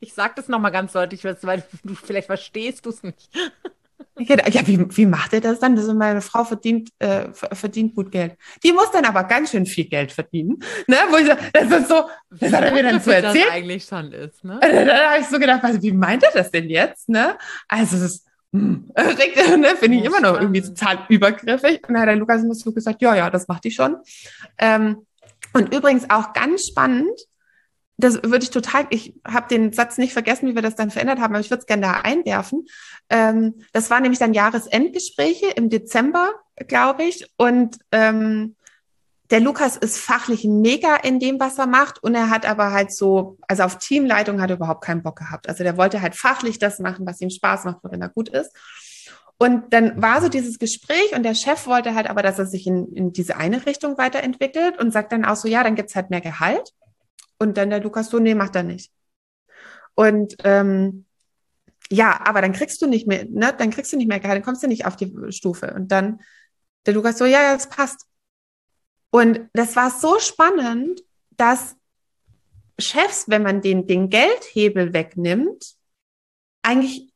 [0.00, 3.30] Ich sag das nochmal ganz deutlich, weil du vielleicht verstehst du es nicht.
[4.20, 5.76] Ja, wie, wie macht er das dann?
[5.76, 8.36] Ist meine Frau verdient, äh, verdient gut Geld.
[8.64, 10.58] Die muss dann aber ganz schön viel Geld verdienen.
[10.86, 10.96] Ne?
[11.10, 13.46] Wo ich so, das ist so, das hat er mir dann so erzählt.
[13.46, 14.58] Das eigentlich schon ist, ne?
[14.60, 17.08] Da, da habe ich so gedacht, also, wie meint er das denn jetzt?
[17.08, 17.38] Ne?
[17.68, 21.86] Also das ist, hm, ne, finde ich immer noch irgendwie total übergriffig.
[21.86, 23.96] Und dann hat der Lukas immer so gesagt, ja, ja, das macht die schon.
[24.58, 25.06] Ähm,
[25.52, 27.18] und übrigens auch ganz spannend,
[27.98, 31.18] das würde ich total, ich habe den Satz nicht vergessen, wie wir das dann verändert
[31.18, 32.66] haben, aber ich würde es gerne da einwerfen.
[33.10, 36.30] Ähm, das waren nämlich dann Jahresendgespräche im Dezember,
[36.68, 37.26] glaube ich.
[37.36, 38.54] Und ähm,
[39.30, 42.02] der Lukas ist fachlich mega in dem, was er macht.
[42.02, 45.48] Und er hat aber halt so, also auf Teamleitung hat er überhaupt keinen Bock gehabt.
[45.48, 48.52] Also der wollte halt fachlich das machen, was ihm Spaß macht, worin er gut ist.
[49.38, 52.66] Und dann war so dieses Gespräch und der Chef wollte halt aber, dass er sich
[52.66, 56.10] in, in diese eine Richtung weiterentwickelt und sagt dann auch so, ja, dann gibt's halt
[56.10, 56.72] mehr Gehalt.
[57.38, 58.90] Und dann der Lukas so, nee, macht er nicht.
[59.94, 61.04] Und ähm,
[61.90, 64.44] ja, aber dann kriegst du nicht mehr, ne, dann kriegst du nicht mehr Gehalt, dann
[64.44, 65.72] kommst du nicht auf die Stufe.
[65.72, 66.20] Und dann
[66.86, 68.06] der Lukas so, ja, ja, das passt.
[69.10, 71.76] Und das war so spannend, dass
[72.78, 75.74] Chefs, wenn man den, den Geldhebel wegnimmt,
[76.62, 77.12] eigentlich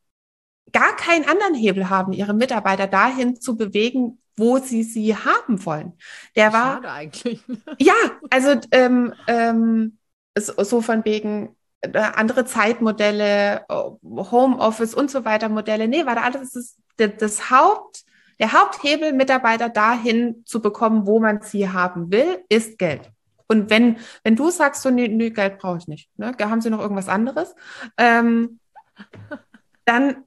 [0.73, 5.93] gar keinen anderen Hebel haben, ihre Mitarbeiter dahin zu bewegen, wo sie sie haben wollen.
[6.37, 7.43] Der war Schade eigentlich.
[7.79, 7.95] ja,
[8.31, 9.99] also ähm, ähm,
[10.37, 15.87] so von wegen äh, andere Zeitmodelle, Homeoffice und so weiter Modelle.
[15.87, 16.53] Nee, war da alles
[16.97, 18.05] das, das Haupt,
[18.39, 23.11] der Haupthebel, Mitarbeiter dahin zu bekommen, wo man sie haben will, ist Geld.
[23.49, 26.35] Und wenn, wenn du sagst, so, nee, nee Geld brauche ich nicht, ne?
[26.41, 27.55] haben sie noch irgendwas anderes,
[27.99, 28.59] ähm,
[29.85, 30.25] dann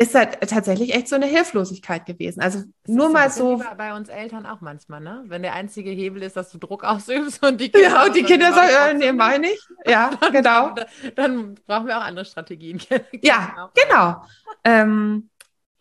[0.00, 2.40] ist das tatsächlich echt so eine Hilflosigkeit gewesen.
[2.40, 3.62] Also das nur mal so.
[3.76, 5.24] Bei uns Eltern auch manchmal, ne?
[5.26, 7.88] Wenn der einzige Hebel ist, dass du Druck ausübst und die Kinder.
[7.88, 9.60] Ja, und die Kinder sagen, äh, nee, meine ich.
[9.86, 10.70] Ja, dann, genau.
[10.70, 12.80] Dann, dann, brauchen wir auch andere Strategien.
[13.22, 14.22] ja, genau.
[14.64, 15.29] Ähm,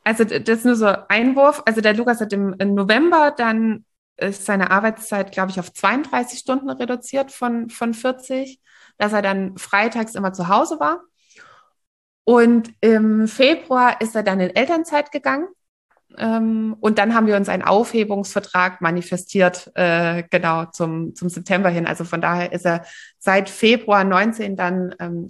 [0.09, 1.61] also das ist nur so Einwurf.
[1.65, 3.85] Also der Lukas hat im, November dann
[4.17, 8.59] ist seine Arbeitszeit, glaube ich, auf 32 Stunden reduziert von, von 40,
[8.97, 11.01] dass er dann freitags immer zu Hause war.
[12.23, 15.47] Und im Februar ist er dann in Elternzeit gegangen.
[16.17, 21.85] Ähm, und dann haben wir uns einen Aufhebungsvertrag manifestiert, äh, genau zum, zum September hin.
[21.85, 22.83] Also von daher ist er
[23.19, 25.29] seit Februar 19 dann ähm,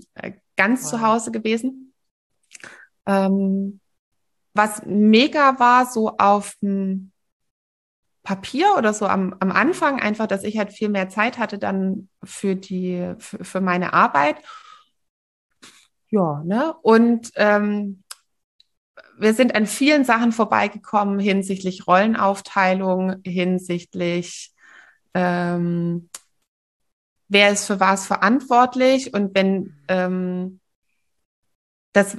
[0.55, 0.89] ganz wow.
[0.89, 1.93] zu Hause gewesen.
[3.05, 3.81] Ähm,
[4.53, 7.11] was mega war, so auf dem
[8.23, 12.09] Papier oder so am, am Anfang, einfach, dass ich halt viel mehr Zeit hatte dann
[12.23, 14.37] für die, für, für meine Arbeit
[16.11, 16.73] ja, ne?
[16.81, 18.03] Und ähm,
[19.17, 24.53] wir sind an vielen Sachen vorbeigekommen hinsichtlich Rollenaufteilung, hinsichtlich
[25.13, 26.09] ähm,
[27.27, 30.59] wer ist für was verantwortlich und wenn ähm,
[31.93, 32.17] das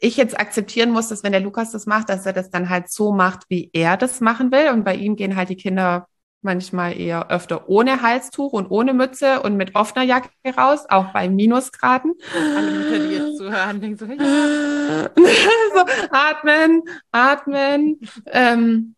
[0.00, 2.90] ich jetzt akzeptieren muss, dass wenn der Lukas das macht, dass er das dann halt
[2.90, 4.70] so macht, wie er das machen will.
[4.72, 6.06] Und bei ihm gehen halt die Kinder
[6.42, 11.28] manchmal eher öfter ohne Halstuch und ohne Mütze und mit offener Jacke raus, auch bei
[11.28, 12.14] Minusgraden.
[12.56, 14.06] Alle Mütter, die jetzt zuhören, denken so,
[15.74, 18.00] so atmen, atmen.
[18.26, 18.94] Ähm,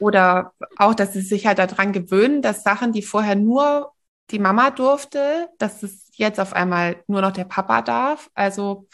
[0.00, 3.92] oder auch, dass sie sich halt daran gewöhnen, dass Sachen, die vorher nur
[4.30, 8.28] die Mama durfte, dass es jetzt auf einmal nur noch der Papa darf.
[8.34, 8.86] Also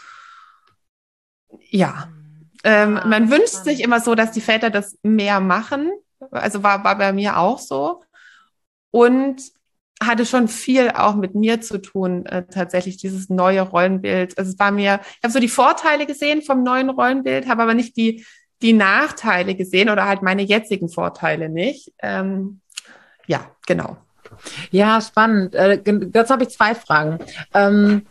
[1.71, 2.09] ja,
[2.65, 3.65] ähm, ah, man wünscht spannend.
[3.65, 5.93] sich immer so, dass die Väter das mehr machen.
[6.31, 8.03] Also war, war bei mir auch so.
[8.91, 9.43] Und
[10.03, 14.37] hatte schon viel auch mit mir zu tun, äh, tatsächlich dieses neue Rollenbild.
[14.39, 17.75] Also es war mir, ich habe so die Vorteile gesehen vom neuen Rollenbild, habe aber
[17.75, 18.25] nicht die,
[18.63, 21.93] die Nachteile gesehen oder halt meine jetzigen Vorteile nicht.
[22.03, 22.61] Ähm,
[23.27, 23.97] ja, genau.
[24.71, 25.55] Ja, spannend.
[25.55, 27.19] Äh, dazu habe ich zwei Fragen.
[27.53, 28.07] Ähm,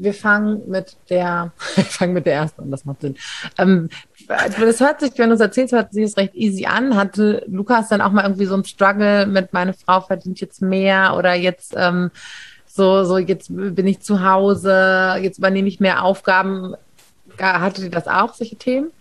[0.00, 3.16] wir fangen mit der, wir fangen mit der ersten an, das macht Sinn.
[3.58, 3.88] Ähm,
[4.26, 6.96] das hört sich, wenn du es erzählst, hört sich das recht easy an.
[6.96, 11.16] Hatte Lukas dann auch mal irgendwie so ein Struggle mit, meine Frau verdient jetzt mehr
[11.16, 12.10] oder jetzt ähm,
[12.66, 16.74] so, so jetzt bin ich zu Hause, jetzt übernehme ich mehr Aufgaben.
[17.38, 18.92] Hatte die das auch, solche Themen?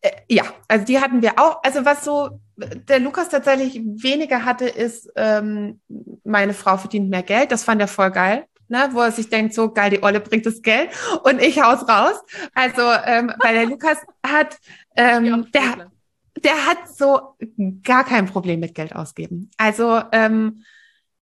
[0.00, 1.62] Äh, ja, also die hatten wir auch.
[1.62, 5.80] Also was so der Lukas tatsächlich weniger hatte, ist, ähm,
[6.22, 7.50] meine Frau verdient mehr Geld.
[7.50, 10.46] Das fand er voll geil ne, wo er sich denkt, so geil, die Olle bringt
[10.46, 10.90] das Geld
[11.24, 12.20] und ich haus raus.
[12.54, 14.58] Also, ähm, weil der Lukas hat,
[14.96, 15.90] ähm, der,
[16.42, 17.36] der hat so
[17.82, 19.50] gar kein Problem mit Geld ausgeben.
[19.56, 20.64] Also, ähm,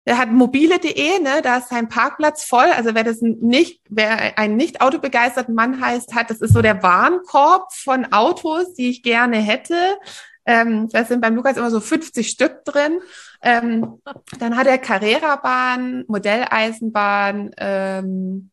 [0.06, 2.66] er hat mobile.de, ne, da ist sein Parkplatz voll.
[2.76, 6.84] Also wer das nicht, wer einen nicht autobegeisterten Mann heißt, hat, das ist so der
[6.84, 9.76] Warenkorb von Autos, die ich gerne hätte.
[10.46, 13.00] Ähm, da sind beim Lukas immer so 50 Stück drin.
[13.42, 14.02] Ähm,
[14.40, 18.52] dann hat er Carrera-Bahn, Modelleisenbahn, ähm,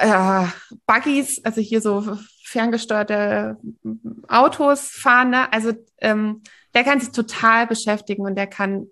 [0.00, 0.46] äh,
[0.86, 3.56] Buggies, also hier so ferngesteuerte
[4.28, 5.30] Autos fahren.
[5.30, 5.52] Ne?
[5.52, 6.42] Also ähm,
[6.74, 8.86] der kann sich total beschäftigen und der kann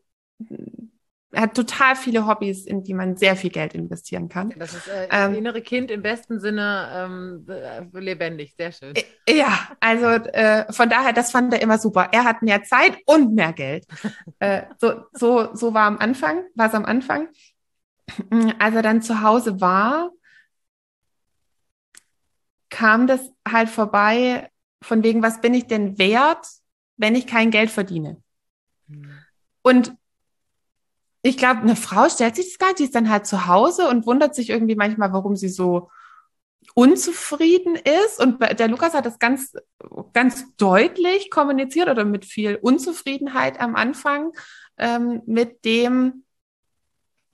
[1.35, 4.53] hat total viele Hobbys, in die man sehr viel Geld investieren kann.
[4.59, 8.95] Das ist äh, ähm, innere Kind im besten Sinne ähm, äh, lebendig, sehr schön.
[8.95, 12.09] Äh, ja, also äh, von daher, das fand er immer super.
[12.12, 13.87] Er hat mehr Zeit und mehr Geld.
[14.40, 17.29] äh, so, so, so war am Anfang, war es am Anfang.
[18.59, 20.11] Als er dann zu Hause war,
[22.68, 24.51] kam das halt vorbei,
[24.83, 26.47] von wegen, was bin ich denn wert,
[26.97, 28.23] wenn ich kein Geld verdiene?
[28.88, 29.18] Hm.
[29.62, 29.97] Und
[31.23, 33.89] ich glaube, eine Frau stellt sich das gar nicht, die ist dann halt zu Hause
[33.89, 35.89] und wundert sich irgendwie manchmal, warum sie so
[36.75, 38.21] unzufrieden ist.
[38.21, 39.55] Und der Lukas hat das ganz,
[40.13, 44.33] ganz deutlich kommuniziert oder mit viel Unzufriedenheit am Anfang,
[44.79, 46.25] ähm, mit dem,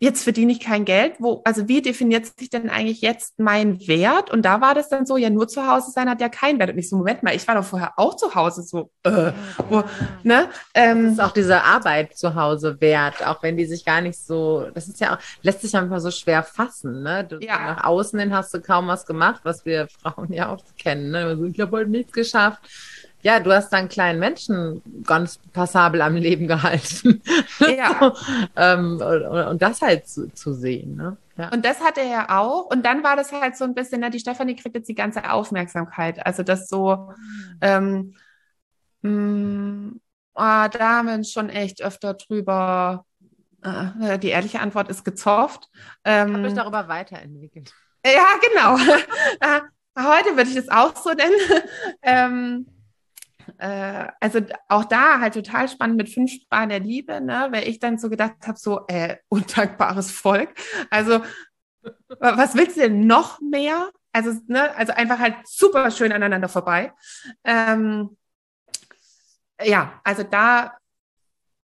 [0.00, 1.14] jetzt verdiene ich kein Geld.
[1.18, 4.30] Wo, also wie definiert sich denn eigentlich jetzt mein Wert?
[4.30, 6.70] Und da war das dann so, ja, nur zu Hause sein hat ja keinen Wert.
[6.70, 9.32] Und ich so, Moment mal, ich war doch vorher auch zu Hause so, äh,
[9.68, 9.82] wo,
[10.22, 10.48] ne?
[10.74, 14.18] Ähm, das ist auch diese Arbeit zu Hause wert, auch wenn die sich gar nicht
[14.18, 17.24] so, das ist ja auch, lässt sich einfach so schwer fassen, ne?
[17.24, 17.58] Du, ja.
[17.58, 21.24] Nach außen hin hast du kaum was gemacht, was wir Frauen ja auch kennen, ne?
[21.24, 22.60] Also, ich habe heute nichts geschafft
[23.28, 27.22] ja, du hast dann kleinen Menschen ganz passabel am Leben gehalten.
[27.60, 28.14] Ja.
[28.56, 30.96] ähm, und, und, das halt zu, zu sehen.
[30.96, 31.18] Ne?
[31.36, 31.50] Ja.
[31.50, 32.64] Und das hat er ja auch.
[32.70, 35.30] Und dann war das halt so ein bisschen, ne, die Stefanie kriegt jetzt die ganze
[35.30, 36.24] Aufmerksamkeit.
[36.24, 37.12] Also das so,
[37.60, 38.14] ähm,
[39.02, 40.00] mh, mm,
[40.34, 43.04] oh, da haben wir schon echt öfter drüber.
[43.62, 45.68] Äh, die ehrliche Antwort ist gezofft.
[46.04, 47.74] Ähm, Habe ich darüber weiterentwickelt.
[48.06, 48.78] Ja, genau.
[49.40, 49.60] Äh,
[49.98, 51.34] heute würde ich das auch so nennen.
[52.02, 52.66] ähm,
[53.58, 57.78] äh, also auch da halt total spannend mit fünf Sprachen der Liebe, ne, weil ich
[57.78, 60.54] dann so gedacht habe, so äh, undankbares Volk.
[60.90, 61.20] Also
[62.18, 63.90] was willst du denn noch mehr?
[64.12, 66.92] Also, ne, also einfach halt super schön aneinander vorbei.
[67.44, 68.16] Ähm,
[69.62, 70.76] ja, also da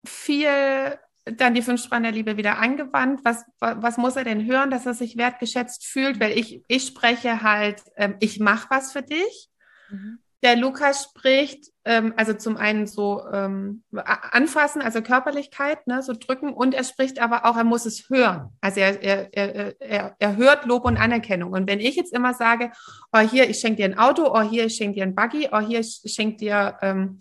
[0.05, 3.21] viel dann die fünf Sprachen der Liebe wieder angewandt.
[3.23, 6.19] Was, was muss er denn hören, dass er sich wertgeschätzt fühlt?
[6.19, 9.49] Weil ich, ich spreche halt, ähm, ich mache was für dich.
[9.89, 16.13] Mhm der Lukas spricht, ähm, also zum einen so ähm, anfassen, also Körperlichkeit, ne, so
[16.13, 18.51] drücken, und er spricht aber auch, er muss es hören.
[18.61, 21.51] Also er, er, er, er, er hört Lob und Anerkennung.
[21.51, 22.71] Und wenn ich jetzt immer sage,
[23.11, 25.61] oh hier, ich schenke dir ein Auto, oh hier, ich schenke dir ein Buggy, oh
[25.61, 27.17] hier, ich schenke dir, ähm,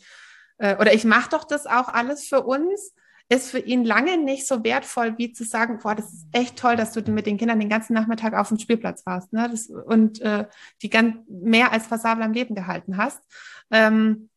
[0.58, 2.92] äh, oder ich mache doch das auch alles für uns,
[3.28, 6.76] ist für ihn lange nicht so wertvoll, wie zu sagen, boah, das ist echt toll,
[6.76, 9.48] dass du mit den Kindern den ganzen Nachmittag auf dem Spielplatz warst ne?
[9.50, 10.46] das, und äh,
[10.82, 13.22] die ganz mehr als passabel am Leben gehalten hast.
[13.70, 14.28] Ähm,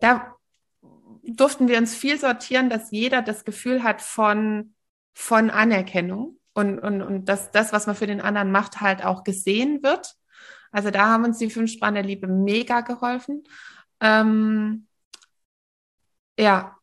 [0.00, 0.34] da
[1.22, 4.74] durften wir uns viel sortieren, dass jeder das Gefühl hat von,
[5.12, 9.22] von Anerkennung und, und, und dass das, was man für den anderen macht, halt auch
[9.22, 10.14] gesehen wird.
[10.72, 13.44] Also da haben uns die fünf Sprachen der Liebe mega geholfen.
[14.00, 14.86] Ähm,
[16.38, 16.78] ja,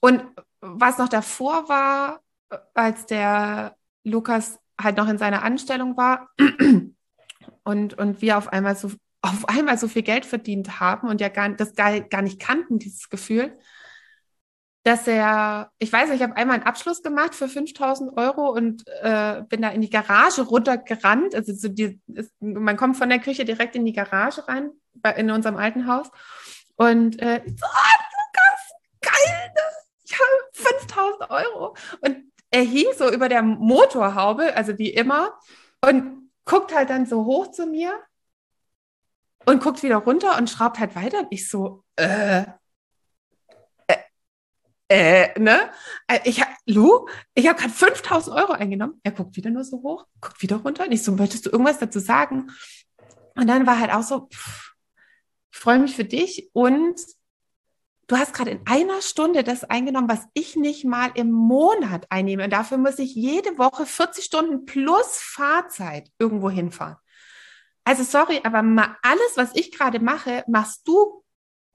[0.00, 0.22] und
[0.66, 2.20] was noch davor war,
[2.74, 6.28] als der Lukas halt noch in seiner Anstellung war
[7.64, 11.28] und, und wir auf einmal so auf einmal so viel Geld verdient haben und ja
[11.28, 13.58] gar, das gar, gar nicht kannten, dieses Gefühl,
[14.84, 18.86] dass er, ich weiß nicht, ich habe einmal einen Abschluss gemacht für 5000 Euro und
[19.02, 21.34] äh, bin da in die Garage runtergerannt.
[21.34, 25.10] Also so die, ist, man kommt von der Küche direkt in die Garage rein, bei,
[25.14, 26.08] in unserem alten Haus.
[26.76, 29.65] Und äh, so, ah, Lukas, geil, ich habe
[30.52, 31.76] 5000 Euro.
[32.00, 35.38] Und er hing so über der Motorhaube, also wie immer,
[35.84, 37.92] und guckt halt dann so hoch zu mir
[39.44, 41.20] und guckt wieder runter und schraubt halt weiter.
[41.20, 42.44] Und ich so, äh,
[43.86, 43.96] äh,
[44.88, 45.70] äh ne?
[46.06, 49.00] Äh, ich hab, Lu, ich habe gerade 5000 Euro eingenommen.
[49.02, 50.84] Er guckt wieder nur so hoch, guckt wieder runter.
[50.84, 52.50] Und ich so, möchtest du irgendwas dazu sagen?
[53.34, 54.72] Und dann war halt auch so, pff,
[55.52, 57.00] ich freue mich für dich und
[58.06, 62.44] du hast gerade in einer Stunde das eingenommen, was ich nicht mal im Monat einnehme.
[62.44, 66.96] Und dafür muss ich jede Woche 40 Stunden plus Fahrzeit irgendwo hinfahren.
[67.84, 71.24] Also sorry, aber mal alles, was ich gerade mache, machst du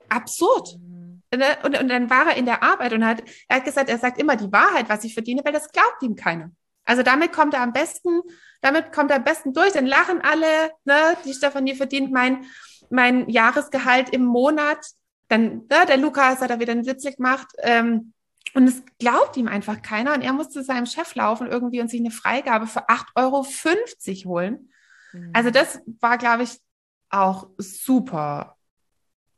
[0.09, 0.77] absurd.
[0.77, 1.21] Mhm.
[1.33, 1.57] Ne?
[1.63, 4.19] Und, und, dann war er in der Arbeit und hat, er hat gesagt, er sagt
[4.19, 6.51] immer die Wahrheit, was ich verdiene, weil das glaubt ihm keiner.
[6.83, 8.21] Also damit kommt er am besten,
[8.61, 9.71] damit kommt er am besten durch.
[9.71, 11.15] Dann lachen alle, ne?
[11.25, 12.45] Die Stefanie verdient mein,
[12.89, 14.85] mein Jahresgehalt im Monat
[15.31, 17.47] dann ne, der Lukas hat da wieder einen Witz gemacht.
[17.59, 18.13] Ähm,
[18.53, 20.13] und es glaubt ihm einfach keiner.
[20.13, 23.15] Und er musste seinem Chef laufen irgendwie und sich eine Freigabe für 8,50
[24.25, 24.69] Euro holen.
[25.13, 25.31] Mhm.
[25.33, 26.59] Also das war, glaube ich,
[27.09, 28.57] auch super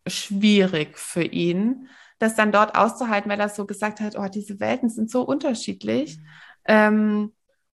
[0.07, 4.89] schwierig für ihn, das dann dort auszuhalten, weil er so gesagt hat, oh, diese Welten
[4.89, 6.17] sind so unterschiedlich.
[6.17, 6.23] Mhm.
[6.65, 7.33] Ähm,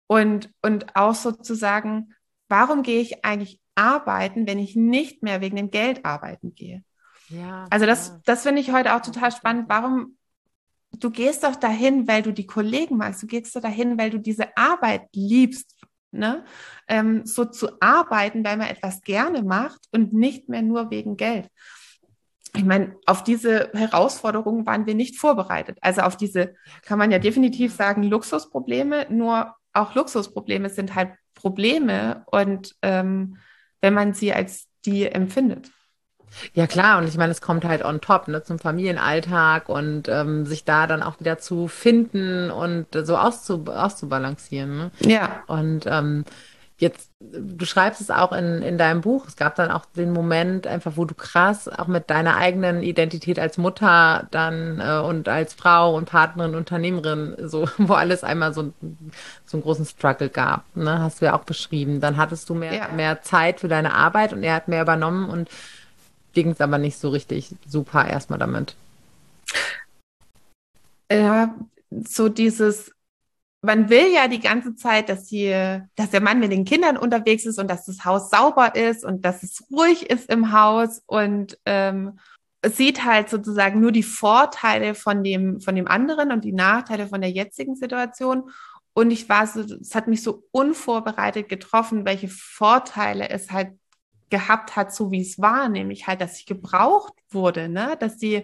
[0.07, 2.15] und, und auch sozusagen,
[2.47, 6.83] warum gehe ich eigentlich arbeiten, wenn ich nicht mehr wegen dem Geld arbeiten gehe?
[7.29, 8.21] Ja, also das, ja.
[8.25, 9.65] das finde ich heute auch total spannend.
[9.67, 10.17] Warum,
[10.91, 14.19] du gehst doch dahin, weil du die Kollegen magst, du gehst doch dahin, weil du
[14.19, 15.75] diese Arbeit liebst,
[16.11, 16.45] ne?
[16.87, 21.49] Ähm, so zu arbeiten, weil man etwas gerne macht und nicht mehr nur wegen Geld.
[22.55, 25.77] Ich meine, auf diese Herausforderungen waren wir nicht vorbereitet.
[25.81, 32.23] Also auf diese, kann man ja definitiv sagen, Luxusprobleme, nur auch Luxusprobleme sind halt Probleme
[32.27, 33.37] und ähm,
[33.81, 35.71] wenn man sie als die empfindet.
[36.53, 40.45] Ja klar, und ich meine, es kommt halt on top, ne, zum Familienalltag und ähm,
[40.45, 44.77] sich da dann auch wieder zu finden und so auszu auszubalancieren.
[44.77, 44.91] Ne?
[45.01, 45.43] Ja.
[45.47, 46.25] Und ähm,
[46.79, 49.25] Jetzt, du schreibst es auch in, in deinem Buch.
[49.27, 53.39] Es gab dann auch den Moment, einfach, wo du krass auch mit deiner eigenen Identität
[53.39, 58.73] als Mutter dann äh, und als Frau und Partnerin, Unternehmerin, so, wo alles einmal so,
[59.45, 60.65] so einen großen Struggle gab.
[60.75, 60.99] Ne?
[60.99, 61.99] Hast du ja auch beschrieben.
[61.99, 62.87] Dann hattest du mehr, ja.
[62.89, 65.49] mehr Zeit für deine Arbeit und er hat mehr übernommen und
[66.37, 68.75] ging es aber nicht so richtig super erstmal damit.
[71.11, 71.55] Ja,
[71.89, 72.91] so dieses
[73.63, 77.43] man will ja die ganze Zeit, dass hier, dass der Mann mit den Kindern unterwegs
[77.47, 81.57] ist und dass das Haus sauber ist und dass es ruhig ist im Haus und
[81.65, 82.19] ähm,
[82.63, 87.19] sieht halt sozusagen nur die Vorteile von dem, von dem anderen und die Nachteile von
[87.19, 88.51] der jetzigen Situation.
[88.93, 93.71] Und ich war so, es hat mich so unvorbereitet getroffen, welche Vorteile es halt
[94.29, 98.43] gehabt hat, so wie es war, nämlich halt, dass ich gebraucht wurde, ne, dass sie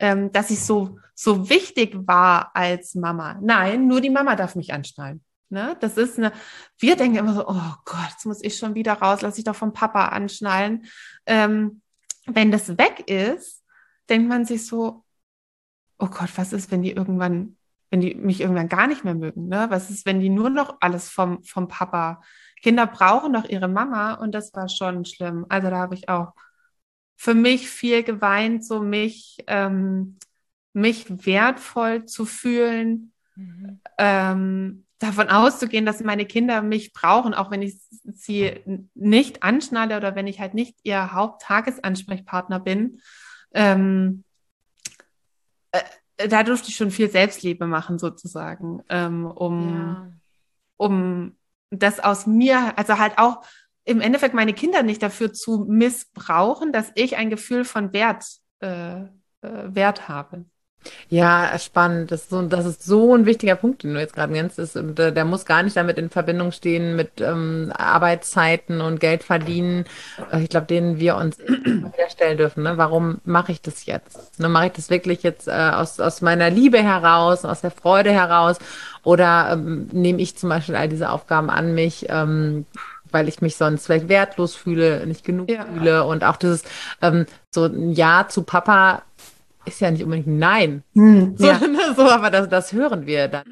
[0.00, 3.38] ähm, dass ich so, so wichtig war als Mama.
[3.40, 5.22] Nein, nur die Mama darf mich anschnallen.
[5.50, 5.76] Ne?
[5.80, 6.32] Das ist eine,
[6.78, 9.56] wir denken immer so, oh Gott, jetzt muss ich schon wieder raus, lass ich doch
[9.56, 10.86] vom Papa anschnallen.
[11.26, 11.82] Ähm,
[12.26, 13.64] wenn das weg ist,
[14.08, 15.04] denkt man sich so,
[15.98, 17.56] oh Gott, was ist, wenn die irgendwann,
[17.90, 19.48] wenn die mich irgendwann gar nicht mehr mögen?
[19.48, 19.66] Ne?
[19.70, 22.22] Was ist, wenn die nur noch alles vom, vom Papa?
[22.62, 25.46] Kinder brauchen doch ihre Mama und das war schon schlimm.
[25.48, 26.32] Also da habe ich auch
[27.16, 30.18] für mich viel geweint, so mich, ähm,
[30.72, 33.80] mich wertvoll zu fühlen, mhm.
[33.98, 38.60] ähm, davon auszugehen, dass meine Kinder mich brauchen, auch wenn ich sie
[38.94, 43.00] nicht anschnalle oder wenn ich halt nicht ihr Haupttagesansprechpartner bin.
[43.52, 44.24] Ähm,
[45.72, 50.12] äh, da durfte ich schon viel Selbstliebe machen, sozusagen, ähm, um, ja.
[50.76, 51.37] um
[51.70, 53.42] das aus mir, also halt auch
[53.84, 58.24] im Endeffekt meine Kinder nicht dafür zu missbrauchen, dass ich ein Gefühl von Wert,
[58.60, 59.06] äh, äh,
[59.42, 60.44] Wert habe.
[61.08, 62.10] Ja, spannend.
[62.10, 64.58] Das ist, so, das ist so ein wichtiger Punkt, den du jetzt gerade nennst.
[64.58, 69.00] Ist, und äh, der muss gar nicht damit in Verbindung stehen mit ähm, Arbeitszeiten und
[69.00, 69.84] Geld verdienen.
[70.30, 71.38] Äh, ich glaube, denen wir uns
[72.10, 72.62] stellen dürfen.
[72.62, 72.76] Ne?
[72.76, 74.38] Warum mache ich das jetzt?
[74.38, 78.12] Ne, mache ich das wirklich jetzt äh, aus, aus meiner Liebe heraus, aus der Freude
[78.12, 78.58] heraus?
[79.08, 82.04] Oder ähm, nehme ich zum Beispiel all diese Aufgaben an mich?
[82.10, 82.66] Ähm,
[83.10, 85.64] weil ich mich sonst vielleicht wertlos fühle, nicht genug ja.
[85.64, 86.62] fühle und auch dieses
[87.00, 89.00] ähm, so ein Ja zu Papa
[89.64, 91.58] ist ja nicht unbedingt ein Nein, hm, so, ja.
[91.58, 93.46] Ne, so, aber das, das hören wir dann.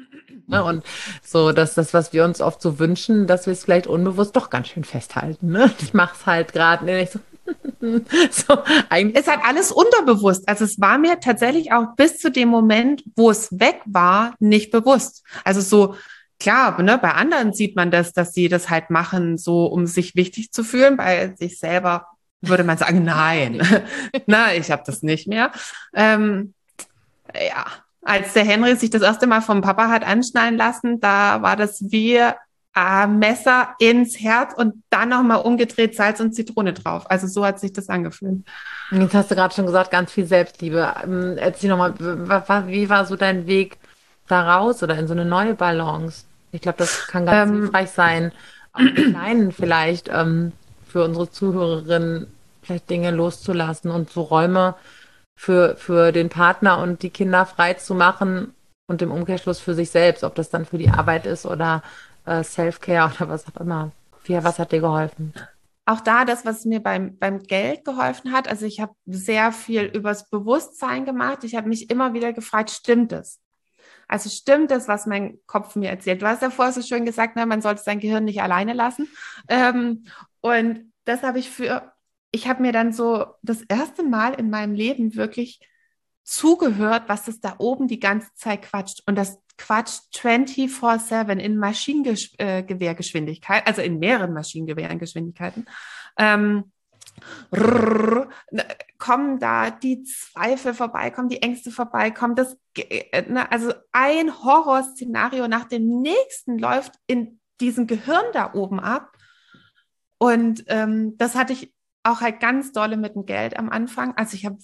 [0.45, 0.63] Ne?
[0.63, 0.83] Und
[1.23, 4.51] so, dass das, was wir uns oft so wünschen, dass wir es vielleicht unbewusst doch
[4.51, 5.51] ganz schön festhalten.
[5.53, 5.71] Ne?
[5.81, 7.19] Ich mach's halt gerade nicht so.
[8.31, 8.57] so,
[8.89, 9.17] eigentlich.
[9.17, 10.47] Es hat alles unterbewusst.
[10.47, 14.71] Also es war mir tatsächlich auch bis zu dem Moment, wo es weg war, nicht
[14.71, 15.23] bewusst.
[15.43, 15.95] Also so,
[16.39, 20.15] klar, ne, bei anderen sieht man das, dass sie das halt machen, so um sich
[20.15, 20.97] wichtig zu fühlen.
[20.97, 22.07] Bei sich selber
[22.41, 23.61] würde man sagen, nein,
[24.25, 25.51] na, ich habe das nicht mehr.
[25.93, 26.53] Ähm,
[27.33, 27.65] ja,
[28.01, 31.91] als der Henry sich das erste Mal vom Papa hat anschneiden lassen, da war das
[31.91, 32.21] wie
[32.77, 37.09] äh, Messer ins Herz und dann nochmal umgedreht Salz und Zitrone drauf.
[37.09, 38.45] Also so hat sich das angefühlt.
[38.91, 40.93] Jetzt hast du gerade schon gesagt, ganz viel Selbstliebe.
[41.03, 41.95] Ähm, erzähl nochmal,
[42.67, 43.77] wie war so dein Weg
[44.27, 46.25] da raus oder in so eine neue Balance?
[46.51, 48.31] Ich glaube, das kann ganz ähm, hilfreich sein,
[48.73, 50.51] auch im Kleinen vielleicht ähm,
[50.87, 52.27] für unsere Zuhörerinnen
[52.61, 54.75] vielleicht Dinge loszulassen und so Räume
[55.35, 58.53] für, für den Partner und die Kinder frei zu machen
[58.87, 61.81] und im Umkehrschluss für sich selbst, ob das dann für die Arbeit ist oder
[62.27, 63.91] äh, Self-Care oder was auch immer.
[64.25, 65.33] Wie, was hat dir geholfen?
[65.85, 68.49] Auch da das, was mir beim, beim Geld geholfen hat.
[68.49, 71.43] Also ich habe sehr viel übers Bewusstsein gemacht.
[71.45, 73.39] Ich habe mich immer wieder gefragt, stimmt es?
[74.09, 76.21] Also stimmt das, was mein Kopf mir erzählt?
[76.21, 79.07] Du hast ja vorher so schön gesagt, ne, man sollte sein Gehirn nicht alleine lassen.
[79.47, 80.05] Ähm,
[80.41, 81.93] und das habe ich für,
[82.31, 85.61] ich habe mir dann so das erste Mal in meinem Leben wirklich
[86.27, 89.01] zugehört, was das da oben die ganze Zeit quatscht.
[89.05, 95.69] Und das quatscht 24-7 in Maschinengewehrgeschwindigkeit, also in mehreren Maschinengewehrgeschwindigkeiten.
[96.17, 96.73] Ähm,
[97.55, 98.65] rrr, ne,
[98.99, 104.43] kommen da die Zweifel vorbei, kommen die Ängste vorbei, kommt das, äh, ne, also ein
[104.43, 109.13] Horrorszenario nach dem nächsten läuft in diesem Gehirn da oben ab.
[110.17, 114.13] Und ähm, das hatte ich auch halt ganz dolle mit dem Geld am Anfang.
[114.17, 114.57] Also ich habe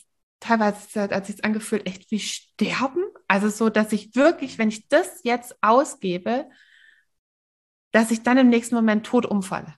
[0.43, 3.03] teilweise, als ich es angefühlt, echt wie sterben.
[3.27, 6.49] Also so, dass ich wirklich, wenn ich das jetzt ausgebe,
[7.91, 9.73] dass ich dann im nächsten Moment tot umfalle.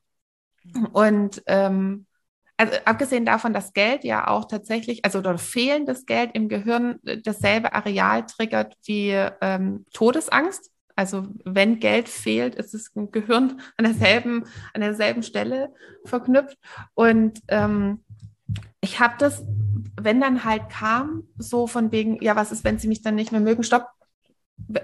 [0.94, 2.08] Und ähm,
[2.58, 7.74] also abgesehen davon, dass Geld ja auch tatsächlich, also oder fehlendes Geld im Gehirn dasselbe
[7.74, 9.12] Areal triggert wie
[9.42, 10.72] ähm, Todesangst.
[10.96, 15.74] Also wenn Geld fehlt, ist es im Gehirn an derselben, an derselben Stelle
[16.06, 16.58] verknüpft.
[16.94, 18.05] Und ähm,
[18.82, 19.44] ich habe das,
[20.00, 23.32] wenn dann halt kam, so von wegen, ja, was ist, wenn sie mich dann nicht
[23.32, 23.64] mehr mögen?
[23.64, 23.88] Stopp,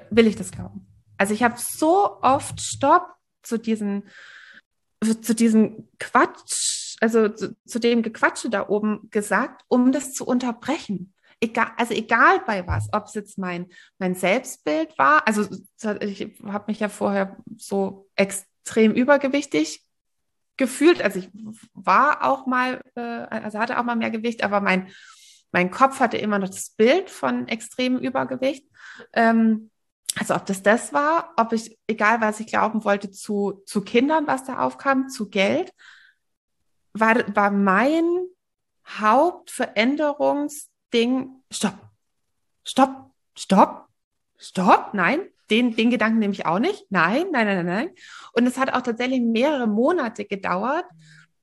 [0.10, 0.88] will ich das glauben.
[1.18, 3.08] Also ich habe so oft Stopp
[3.44, 4.04] zu diesen
[5.04, 11.12] zu diesem Quatsch, also zu, zu dem Gequatsche da oben gesagt, um das zu unterbrechen
[11.42, 13.68] egal, also egal bei was, ob es jetzt mein,
[13.98, 15.48] mein Selbstbild war, also
[16.00, 19.84] ich habe mich ja vorher so extrem übergewichtig
[20.58, 21.30] gefühlt, also ich
[21.74, 24.92] war auch mal, äh, also hatte auch mal mehr Gewicht, aber mein,
[25.52, 28.66] mein Kopf hatte immer noch das Bild von extremem Übergewicht.
[29.14, 29.72] Ähm,
[30.18, 34.28] also ob das das war, ob ich, egal was ich glauben wollte, zu, zu Kindern,
[34.28, 35.72] was da aufkam, zu Geld,
[36.94, 38.04] war, war mein
[38.86, 41.78] Hauptveränderungs- Ding, stopp,
[42.66, 43.88] stopp, stopp,
[44.38, 46.86] stopp, nein, den, den Gedanken nehme ich auch nicht.
[46.90, 47.90] Nein, nein, nein, nein.
[48.34, 50.86] Und es hat auch tatsächlich mehrere Monate gedauert,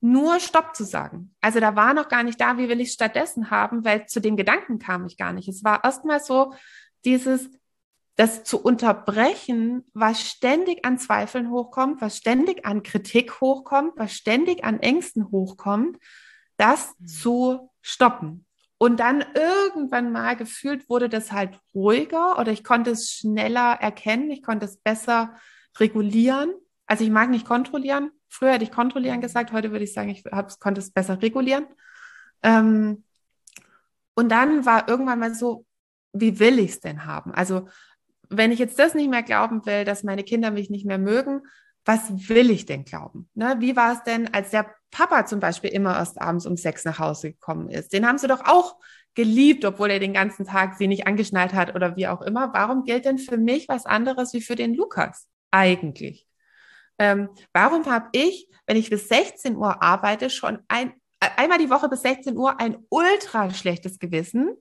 [0.00, 1.34] nur Stopp zu sagen.
[1.40, 4.20] Also da war noch gar nicht da, wie will ich es stattdessen haben, weil zu
[4.20, 5.48] dem Gedanken kam ich gar nicht.
[5.48, 6.54] Es war erstmal so
[7.04, 7.50] dieses,
[8.16, 14.64] das zu unterbrechen, was ständig an Zweifeln hochkommt, was ständig an Kritik hochkommt, was ständig
[14.64, 15.98] an Ängsten hochkommt,
[16.56, 17.06] das mhm.
[17.06, 18.44] zu stoppen.
[18.78, 24.30] Und dann irgendwann mal gefühlt wurde das halt ruhiger oder ich konnte es schneller erkennen,
[24.30, 25.34] ich konnte es besser
[25.78, 26.52] regulieren.
[26.86, 28.12] Also ich mag nicht kontrollieren.
[28.28, 30.24] Früher hätte ich kontrollieren gesagt, heute würde ich sagen, ich
[30.60, 31.66] konnte es besser regulieren.
[32.42, 33.04] Ähm,
[34.14, 35.66] und dann war irgendwann mal so,
[36.12, 37.32] wie will ich es denn haben?
[37.32, 37.68] Also
[38.28, 41.42] wenn ich jetzt das nicht mehr glauben will, dass meine Kinder mich nicht mehr mögen,
[41.84, 43.28] was will ich denn glauben?
[43.34, 43.56] Ne?
[43.58, 46.98] Wie war es denn, als der Papa zum Beispiel immer erst abends um sechs nach
[46.98, 47.92] Hause gekommen ist?
[47.92, 48.76] Den haben sie doch auch
[49.14, 52.52] geliebt, obwohl er den ganzen Tag sie nicht angeschnallt hat oder wie auch immer.
[52.52, 56.26] Warum gilt denn für mich was anderes wie für den Lukas eigentlich?
[56.98, 61.88] Ähm, warum habe ich, wenn ich bis 16 Uhr arbeite, schon ein, einmal die Woche
[61.88, 64.56] bis 16 Uhr ein ultra schlechtes Gewissen?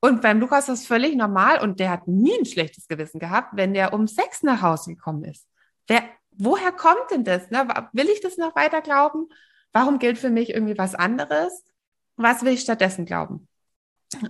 [0.00, 3.56] Und beim Lukas ist das völlig normal und der hat nie ein schlechtes Gewissen gehabt,
[3.56, 5.46] wenn der um sechs nach Hause gekommen ist.
[5.86, 6.02] Wer,
[6.36, 7.50] woher kommt denn das?
[7.50, 7.66] Ne?
[7.92, 9.28] Will ich das noch weiter glauben?
[9.72, 11.64] Warum gilt für mich irgendwie was anderes?
[12.16, 13.48] Was will ich stattdessen glauben?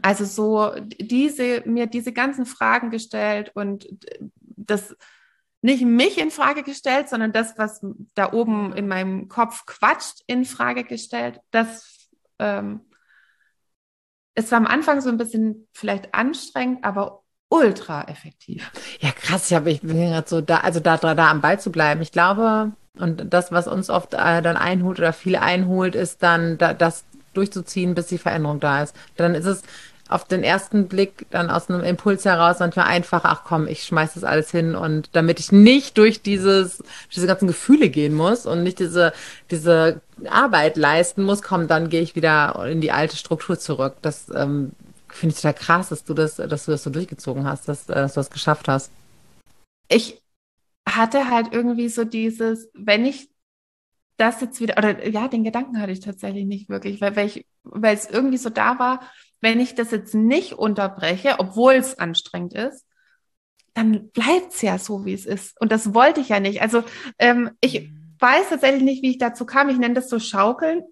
[0.02, 3.88] Also so diese, mir diese ganzen Fragen gestellt und
[4.40, 4.96] das
[5.60, 7.84] nicht mich in Frage gestellt, sondern das, was
[8.14, 11.40] da oben in meinem Kopf quatscht, in Frage gestellt.
[11.50, 12.80] Das ähm,
[14.34, 17.21] es war am Anfang so ein bisschen vielleicht anstrengend, aber
[17.52, 18.70] ultra effektiv.
[19.00, 19.50] Ja, krass.
[19.50, 22.00] Ich, hab, ich bin gerade so da, also da, da, da am Ball zu bleiben.
[22.00, 26.56] Ich glaube, und das, was uns oft äh, dann einholt oder viel einholt, ist dann
[26.56, 28.96] da, das durchzuziehen, bis die Veränderung da ist.
[29.16, 29.62] Dann ist es
[30.08, 34.14] auf den ersten Blick dann aus einem Impuls heraus manchmal einfach, ach komm, ich schmeiß
[34.14, 36.82] das alles hin und damit ich nicht durch dieses,
[37.14, 39.12] diese ganzen Gefühle gehen muss und nicht diese,
[39.50, 43.94] diese Arbeit leisten muss, komm, dann gehe ich wieder in die alte Struktur zurück.
[44.02, 44.72] Das ähm,
[45.12, 47.94] Finde ich total krass, dass du das, dass du das so durchgezogen hast, dass, äh,
[47.94, 48.90] dass du das geschafft hast.
[49.88, 50.22] Ich
[50.88, 53.30] hatte halt irgendwie so dieses, wenn ich
[54.16, 57.46] das jetzt wieder, oder ja, den Gedanken hatte ich tatsächlich nicht wirklich, weil, weil, ich,
[57.62, 59.00] weil es irgendwie so da war,
[59.40, 62.86] wenn ich das jetzt nicht unterbreche, obwohl es anstrengend ist,
[63.74, 65.60] dann bleibt es ja so, wie es ist.
[65.60, 66.62] Und das wollte ich ja nicht.
[66.62, 66.84] Also
[67.18, 68.16] ähm, ich mhm.
[68.18, 69.68] weiß tatsächlich nicht, wie ich dazu kam.
[69.68, 70.82] Ich nenne das so Schaukeln.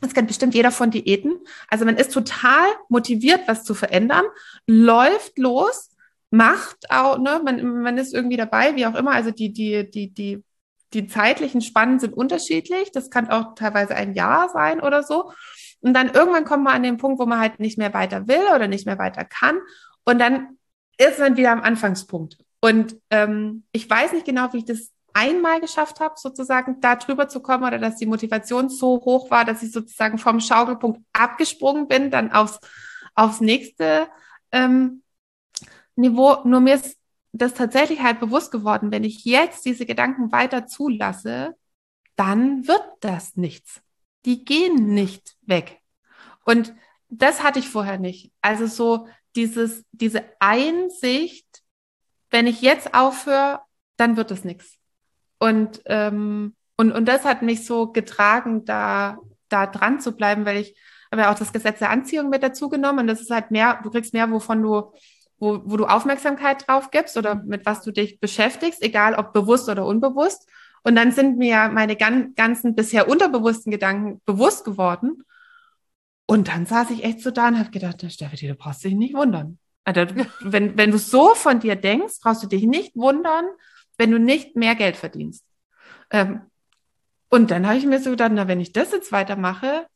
[0.00, 1.38] Das kennt bestimmt jeder von Diäten.
[1.68, 4.24] Also man ist total motiviert, was zu verändern,
[4.66, 5.90] läuft los,
[6.30, 9.12] macht auch, ne, man, man ist irgendwie dabei, wie auch immer.
[9.12, 10.44] Also die, die, die, die,
[10.92, 12.92] die zeitlichen Spannen sind unterschiedlich.
[12.92, 15.32] Das kann auch teilweise ein Jahr sein oder so.
[15.80, 18.44] Und dann irgendwann kommt man an den Punkt, wo man halt nicht mehr weiter will
[18.54, 19.58] oder nicht mehr weiter kann.
[20.04, 20.58] Und dann
[20.98, 22.38] ist man wieder am Anfangspunkt.
[22.60, 27.26] Und ähm, ich weiß nicht genau, wie ich das einmal geschafft habe, sozusagen da drüber
[27.26, 31.88] zu kommen oder dass die Motivation so hoch war, dass ich sozusagen vom Schaukelpunkt abgesprungen
[31.88, 32.60] bin, dann aufs,
[33.14, 34.08] aufs nächste
[34.52, 35.02] ähm,
[35.94, 36.42] Niveau.
[36.44, 36.98] Nur mir ist
[37.32, 41.56] das tatsächlich halt bewusst geworden, wenn ich jetzt diese Gedanken weiter zulasse,
[42.16, 43.80] dann wird das nichts.
[44.26, 45.80] Die gehen nicht weg.
[46.44, 46.74] Und
[47.08, 48.32] das hatte ich vorher nicht.
[48.42, 51.62] Also so dieses, diese Einsicht,
[52.28, 53.60] wenn ich jetzt aufhöre,
[53.96, 54.78] dann wird es nichts.
[55.38, 59.18] Und, ähm, und, und das hat mich so getragen, da,
[59.48, 60.76] da dran zu bleiben, weil ich
[61.10, 63.80] habe ja auch das Gesetz der Anziehung mit dazu genommen und das ist halt mehr,
[63.82, 64.92] du kriegst mehr, wovon du,
[65.38, 69.68] wo, wo du Aufmerksamkeit drauf gibst oder mit was du dich beschäftigst, egal ob bewusst
[69.68, 70.48] oder unbewusst.
[70.82, 75.24] Und dann sind mir meine gan ganzen bisher unterbewussten Gedanken bewusst geworden.
[76.26, 79.14] Und dann saß ich echt so da und habe gedacht, Steffi, du brauchst dich nicht
[79.14, 79.58] wundern.
[79.84, 80.06] Also,
[80.40, 83.46] wenn, wenn du so von dir denkst, brauchst du dich nicht wundern,
[83.98, 85.44] wenn du nicht mehr Geld verdienst.
[86.10, 86.42] Ähm,
[87.28, 89.86] und dann habe ich mir so gedacht, na, wenn ich das jetzt weitermache,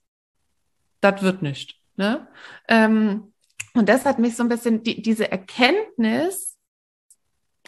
[1.00, 1.80] das wird nicht.
[1.96, 2.26] Ne?
[2.68, 3.32] Ähm,
[3.74, 6.56] und das hat mich so ein bisschen, die, diese Erkenntnis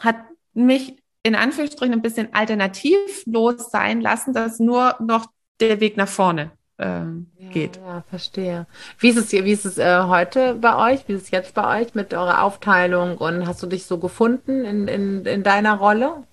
[0.00, 0.16] hat
[0.52, 5.26] mich in Anführungsstrichen ein bisschen alternativlos sein lassen, dass nur noch
[5.60, 6.50] der Weg nach vorne
[6.84, 7.76] ja, geht.
[7.76, 8.66] Ja, verstehe.
[8.98, 11.06] Wie ist es, wie ist es äh, heute bei euch?
[11.08, 13.18] Wie ist es jetzt bei euch mit eurer Aufteilung?
[13.18, 16.24] Und hast du dich so gefunden in, in, in deiner Rolle?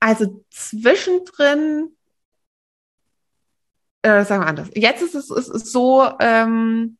[0.00, 1.90] Also zwischendrin,
[4.02, 4.68] äh, sagen wir anders.
[4.74, 6.98] Jetzt ist es, ist so, ähm,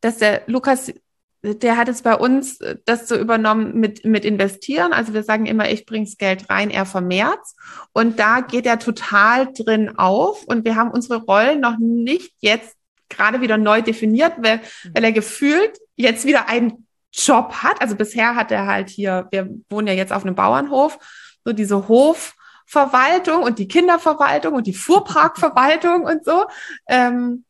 [0.00, 0.92] dass der Lukas
[1.42, 4.92] der hat es bei uns äh, das so übernommen mit, mit investieren.
[4.92, 7.40] Also wir sagen immer, ich bring's Geld rein, er vermehrt.
[7.92, 10.44] Und da geht er total drin auf.
[10.44, 12.76] Und wir haben unsere Rollen noch nicht jetzt
[13.08, 14.90] gerade wieder neu definiert, weil, mhm.
[14.94, 17.80] weil er gefühlt jetzt wieder einen Job hat.
[17.80, 20.98] Also bisher hat er halt hier, wir wohnen ja jetzt auf einem Bauernhof,
[21.44, 26.46] so diese Hofverwaltung und die Kinderverwaltung und die Fuhrparkverwaltung und so.
[26.86, 27.44] Ähm,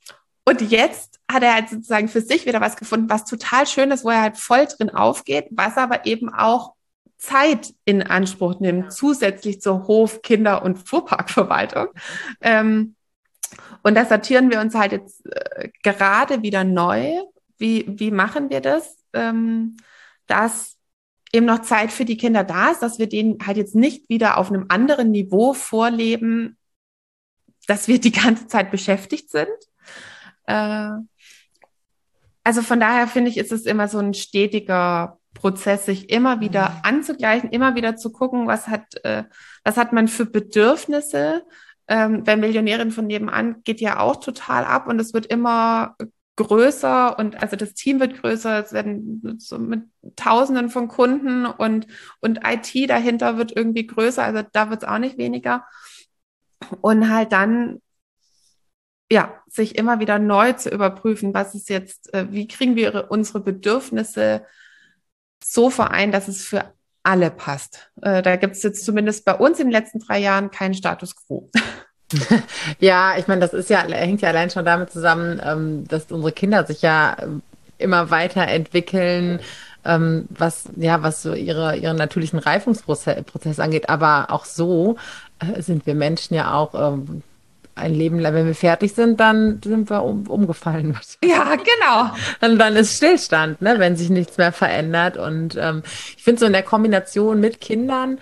[0.45, 4.05] und jetzt hat er halt sozusagen für sich wieder was gefunden, was total schön ist,
[4.05, 6.75] wo er halt voll drin aufgeht, was aber eben auch
[7.19, 8.89] Zeit in Anspruch nimmt, ja.
[8.91, 11.89] zusätzlich zur Hof-, Kinder- und Fuhrparkverwaltung.
[12.41, 12.97] Ähm,
[13.83, 17.13] und da sortieren wir uns halt jetzt äh, gerade wieder neu.
[17.59, 18.97] Wie, wie machen wir das?
[19.13, 19.77] Ähm,
[20.27, 20.77] dass
[21.33, 24.39] eben noch Zeit für die Kinder da ist, dass wir denen halt jetzt nicht wieder
[24.39, 26.57] auf einem anderen Niveau vorleben,
[27.67, 29.49] dass wir die ganze Zeit beschäftigt sind.
[30.51, 30.91] Äh,
[32.43, 36.71] also von daher finde ich, ist es immer so ein stetiger Prozess, sich immer wieder
[36.71, 36.77] mhm.
[36.83, 39.25] anzugleichen, immer wieder zu gucken, was hat, äh,
[39.65, 41.45] was hat man für Bedürfnisse.
[41.87, 45.97] Ähm, bei Millionärin von nebenan geht ja auch total ab und es wird immer
[46.37, 49.83] größer und also das Team wird größer, es werden so mit
[50.17, 51.87] Tausenden von Kunden und,
[52.21, 55.65] und IT dahinter wird irgendwie größer, also da wird es auch nicht weniger.
[56.81, 57.81] Und halt dann
[59.13, 63.41] ja, sich immer wieder neu zu überprüfen, was ist jetzt, äh, wie kriegen wir unsere
[63.41, 64.45] Bedürfnisse
[65.43, 67.91] so vereint, dass es für alle passt.
[68.03, 71.17] Äh, da gibt es jetzt zumindest bei uns in den letzten drei Jahren keinen Status
[71.17, 71.51] quo.
[72.81, 76.33] Ja, ich meine, das ist ja, hängt ja allein schon damit zusammen, ähm, dass unsere
[76.33, 77.41] Kinder sich ja ähm,
[77.79, 79.39] immer weiterentwickeln,
[79.85, 83.89] ähm, was, ja, was so ihre, ihren natürlichen Reifungsprozess angeht.
[83.89, 84.97] Aber auch so
[85.39, 86.75] äh, sind wir Menschen ja auch
[87.81, 90.99] ein Leben lang, wenn wir fertig sind, dann sind wir um, umgefallen.
[91.25, 92.15] Ja, genau.
[92.41, 95.17] Dann, dann ist Stillstand, ne, wenn sich nichts mehr verändert.
[95.17, 95.83] Und ähm,
[96.17, 98.19] ich finde so in der Kombination mit Kindern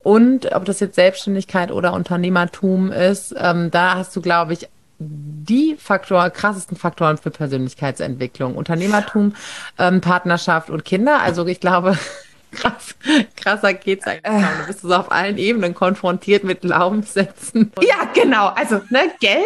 [0.00, 4.68] und ob das jetzt Selbstständigkeit oder Unternehmertum ist, ähm, da hast du, glaube ich,
[5.00, 8.56] die Faktor, krassesten Faktoren für Persönlichkeitsentwicklung.
[8.56, 9.34] Unternehmertum,
[9.78, 11.20] ähm, Partnerschaft und Kinder.
[11.20, 11.98] Also ich glaube,
[12.52, 12.94] Krass,
[13.36, 14.24] krasser geht's eigentlich.
[14.24, 14.40] Äh.
[14.60, 17.72] Du bist so auf allen Ebenen konfrontiert mit Glaubenssätzen.
[17.82, 18.48] Ja, genau.
[18.48, 19.44] Also, ne, Geld,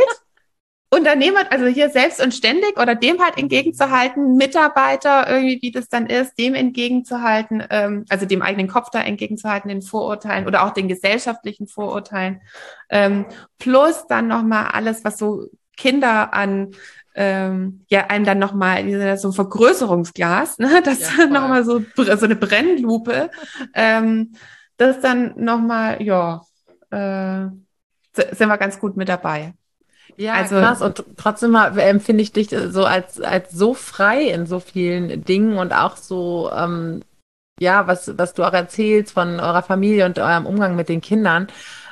[0.90, 6.07] Unternehmer, also hier selbst und ständig oder dem halt entgegenzuhalten, Mitarbeiter irgendwie, wie das dann
[6.07, 10.88] ist, dem entgegenzuhalten, ähm, also dem eigenen Kopf da entgegenzuhalten, den Vorurteilen oder auch den
[10.88, 12.42] gesellschaftlichen Vorurteilen,
[12.90, 13.24] ähm,
[13.59, 15.46] plus dann nochmal alles, was so
[15.78, 16.72] Kinder an
[17.15, 20.83] ähm, ja einem dann nochmal so ein Vergrößerungsglas, ne?
[20.85, 23.31] das ja, nochmal so, so eine Brennlupe,
[23.75, 24.33] ähm,
[24.77, 26.43] das dann nochmal, ja,
[26.91, 27.47] äh,
[28.15, 29.55] sind wir ganz gut mit dabei.
[30.17, 30.83] Ja, also, krass.
[30.83, 35.73] Und trotzdem empfinde ich dich so als, als so frei in so vielen Dingen und
[35.73, 37.03] auch so, ähm,
[37.59, 41.47] ja, was, was du auch erzählst von eurer Familie und eurem Umgang mit den Kindern.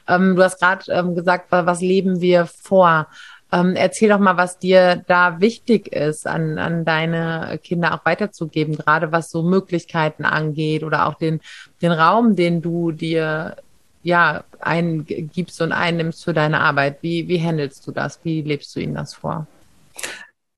[0.08, 3.06] Ähm, du hast gerade ähm, gesagt, was leben wir vor?
[3.52, 8.76] Ähm, erzähl doch mal, was dir da wichtig ist, an, an deine Kinder auch weiterzugeben,
[8.76, 11.40] gerade was so Möglichkeiten angeht oder auch den,
[11.82, 13.56] den Raum, den du dir
[14.02, 17.02] ja eingibst und einnimmst für deine Arbeit.
[17.02, 18.20] Wie, wie handelst du das?
[18.22, 19.46] Wie lebst du ihnen das vor?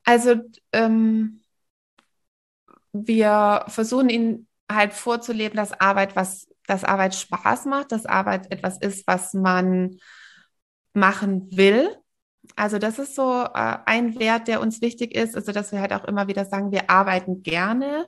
[0.04, 0.34] Also
[0.72, 1.40] ähm,
[2.92, 8.78] wir versuchen ihnen halt vorzuleben, dass Arbeit was, dass Arbeit Spaß macht, dass Arbeit etwas
[8.78, 9.98] ist, was man
[10.92, 11.88] machen will
[12.56, 15.92] also das ist so äh, ein Wert, der uns wichtig ist, also dass wir halt
[15.92, 18.06] auch immer wieder sagen, wir arbeiten gerne,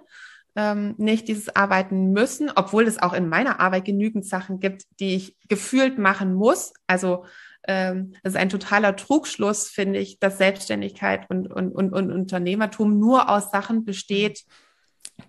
[0.56, 5.16] ähm, nicht dieses Arbeiten müssen, obwohl es auch in meiner Arbeit genügend Sachen gibt, die
[5.16, 6.72] ich gefühlt machen muss.
[6.86, 7.24] Also
[7.66, 12.98] ähm, das ist ein totaler Trugschluss, finde ich, dass Selbstständigkeit und, und, und, und Unternehmertum
[12.98, 14.44] nur aus Sachen besteht,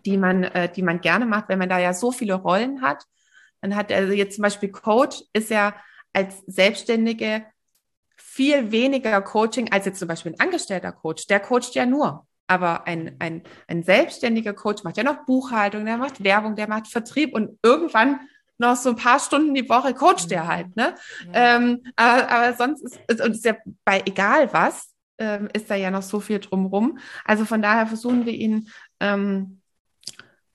[0.06, 3.04] die man, äh, die man gerne macht, wenn man da ja so viele Rollen hat.
[3.62, 5.76] Dann hat also jetzt zum Beispiel Coach ist ja
[6.14, 7.46] als Selbstständige
[8.36, 11.26] viel weniger Coaching als jetzt zum Beispiel ein angestellter Coach.
[11.28, 12.28] Der coacht ja nur.
[12.48, 16.88] Aber ein, ein, ein selbstständiger Coach macht ja noch Buchhaltung, der macht Werbung, der macht
[16.88, 18.20] Vertrieb und irgendwann
[18.58, 20.76] noch so ein paar Stunden die Woche coacht der halt.
[20.76, 20.96] Ne?
[21.34, 21.56] Ja.
[21.56, 23.56] Ähm, aber, aber sonst ist, ist, ist ja
[23.86, 27.00] bei egal was, ähm, ist da ja noch so viel drumrum.
[27.24, 28.68] Also von daher versuchen wir ihn
[29.00, 29.62] ähm,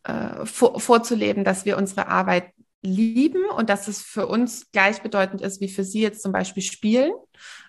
[0.04, 2.52] äh, vor, vorzuleben, dass wir unsere Arbeit
[2.82, 7.12] lieben und dass es für uns gleichbedeutend ist, wie für sie jetzt zum Beispiel spielen.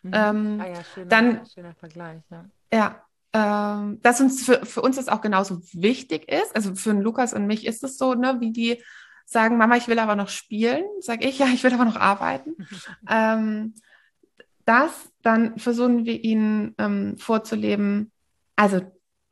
[0.03, 0.11] Mhm.
[0.13, 2.45] Ähm, ah ja, schöner, dann, schöner Vergleich, ja.
[2.73, 3.03] Ja,
[3.33, 6.55] ähm, dass uns für, für uns das auch genauso wichtig ist.
[6.55, 8.81] Also für Lukas und mich ist es so, ne, wie die
[9.25, 12.55] sagen, Mama, ich will aber noch spielen, sage ich, ja, ich will aber noch arbeiten.
[13.09, 13.73] ähm,
[14.65, 14.91] das,
[15.21, 18.11] dann versuchen wir ihnen ähm, vorzuleben.
[18.55, 18.81] Also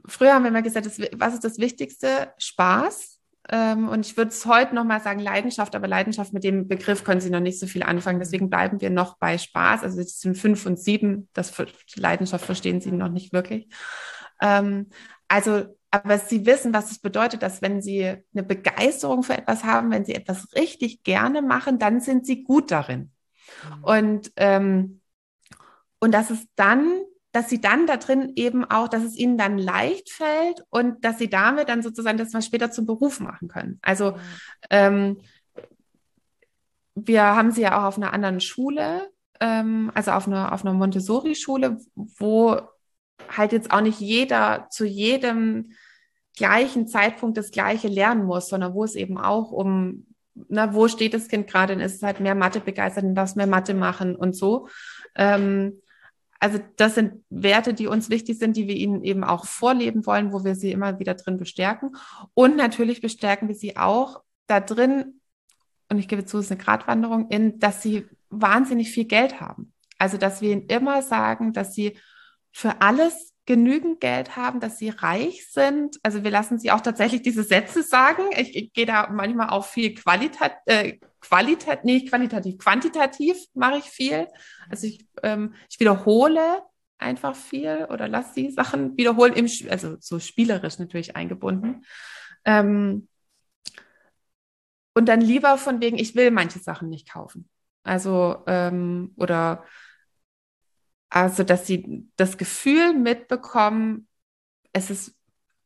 [0.06, 2.34] früher haben wir immer gesagt, das, was ist das Wichtigste?
[2.38, 3.19] Spaß.
[3.52, 7.20] Ähm, und ich würde es heute nochmal sagen, Leidenschaft, aber Leidenschaft mit dem Begriff können
[7.20, 8.20] Sie noch nicht so viel anfangen.
[8.20, 9.84] Deswegen bleiben wir noch bei Spaß.
[9.84, 11.30] Also es sind fünf und sieben.
[11.34, 13.68] Das für Leidenschaft verstehen Sie noch nicht wirklich.
[14.40, 14.90] Ähm,
[15.28, 19.90] also, aber Sie wissen, was es bedeutet, dass wenn Sie eine Begeisterung für etwas haben,
[19.90, 23.12] wenn Sie etwas richtig gerne machen, dann sind Sie gut darin.
[23.64, 23.84] Mhm.
[23.84, 25.02] Und, ähm,
[26.00, 27.02] und dass es dann
[27.32, 31.20] dass sie dann da drin eben auch, dass es ihnen dann leicht fällt und dass
[31.20, 33.80] sie damit dann sozusagen das mal später zum Beruf machen können.
[33.82, 34.18] Also
[34.70, 35.18] ähm,
[36.96, 39.10] wir haben sie ja auch auf einer anderen Schule,
[39.40, 42.60] ähm, also auf einer, auf einer Montessori-Schule, wo
[43.30, 45.74] halt jetzt auch nicht jeder zu jedem
[46.36, 50.08] gleichen Zeitpunkt das Gleiche lernen muss, sondern wo es eben auch um,
[50.48, 53.36] na, wo steht das Kind gerade, dann ist es halt mehr Mathe begeistert und darf
[53.36, 54.68] mehr Mathe machen und so.
[55.16, 55.82] Ähm,
[56.40, 60.32] also das sind Werte, die uns wichtig sind, die wir ihnen eben auch vorleben wollen,
[60.32, 61.96] wo wir sie immer wieder drin bestärken.
[62.34, 65.20] Und natürlich bestärken wir sie auch da drin,
[65.92, 69.74] und ich gebe zu, es ist eine Gratwanderung, in, dass sie wahnsinnig viel Geld haben.
[69.98, 71.98] Also, dass wir ihnen immer sagen, dass sie
[72.52, 75.98] für alles genügend Geld haben, dass sie reich sind.
[76.04, 78.22] Also wir lassen sie auch tatsächlich diese Sätze sagen.
[78.38, 83.86] Ich, ich gehe da manchmal auch viel Qualitat, äh, Qualitat, nee, qualitativ, quantitativ mache ich
[83.86, 84.28] viel.
[84.70, 86.62] Also ich, ähm, ich wiederhole
[87.00, 91.84] einfach viel oder lasse die Sachen wiederholen, im, also so spielerisch natürlich eingebunden.
[92.46, 93.08] Ähm,
[94.94, 97.50] und dann lieber von wegen, ich will manche Sachen nicht kaufen.
[97.82, 99.64] Also, ähm, oder
[101.10, 104.08] also, dass sie das Gefühl mitbekommen,
[104.74, 105.16] es ist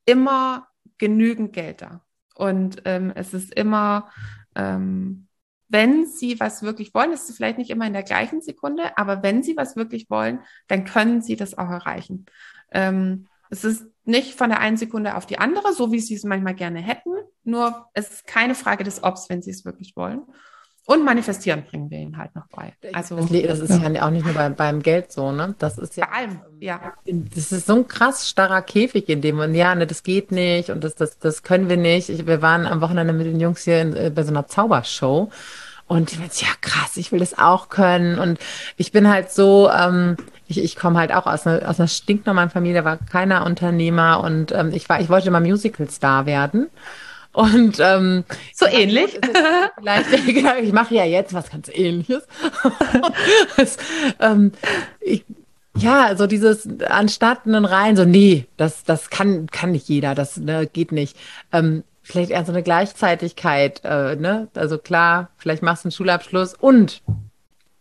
[0.06, 0.68] immer
[0.98, 2.06] genügend Geld da.
[2.36, 4.10] Und ähm, es ist immer,
[4.56, 5.28] ähm,
[5.68, 9.44] wenn sie was wirklich wollen, ist vielleicht nicht immer in der gleichen Sekunde, aber wenn
[9.44, 12.26] sie was wirklich wollen, dann können sie das auch erreichen.
[12.72, 16.24] Ähm, es ist nicht von der einen Sekunde auf die andere, so wie sie es
[16.24, 17.12] manchmal gerne hätten,
[17.44, 20.24] nur es ist keine Frage des Obs, wenn sie es wirklich wollen.
[20.86, 22.74] Und manifestieren bringen wir ihnen halt noch bei.
[22.92, 23.90] Also, das, ist ja.
[23.90, 25.56] ja auch nicht nur bei, beim Geld so, ne?
[25.58, 26.06] Das ist ja.
[26.08, 26.94] Bei allem, ja.
[27.06, 30.70] Das ist so ein krass starrer Käfig, in dem man, ja, ne, das geht nicht
[30.70, 32.10] und das, das, das können wir nicht.
[32.10, 35.30] Ich, wir waren am Wochenende mit den Jungs hier in, äh, bei so einer Zaubershow.
[35.88, 38.20] Und ich jetzt, ja krass, ich will das auch können.
[38.20, 38.40] Und
[38.76, 40.18] ich bin halt so, ähm,
[40.48, 44.22] ich, ich komme halt auch aus einer, aus einer stinknormalen Familie, da war keiner Unternehmer
[44.22, 46.70] und ähm, ich war, ich wollte mal Musical-Star werden.
[47.34, 48.24] Und ähm,
[48.54, 49.20] so ähnlich.
[49.78, 50.14] Vielleicht,
[50.62, 52.28] ich mache ja jetzt was ganz ähnliches.
[53.58, 53.78] das,
[54.20, 54.52] ähm,
[55.02, 55.26] ich,
[55.76, 60.38] ja, so dieses anstatt einen rein, so, nee, das, das kann, kann nicht jeder, das
[60.38, 61.18] ne, geht nicht.
[61.52, 64.50] Ähm, vielleicht eher so eine Gleichzeitigkeit, äh, ne?
[64.54, 67.02] Also klar, vielleicht machst du einen Schulabschluss und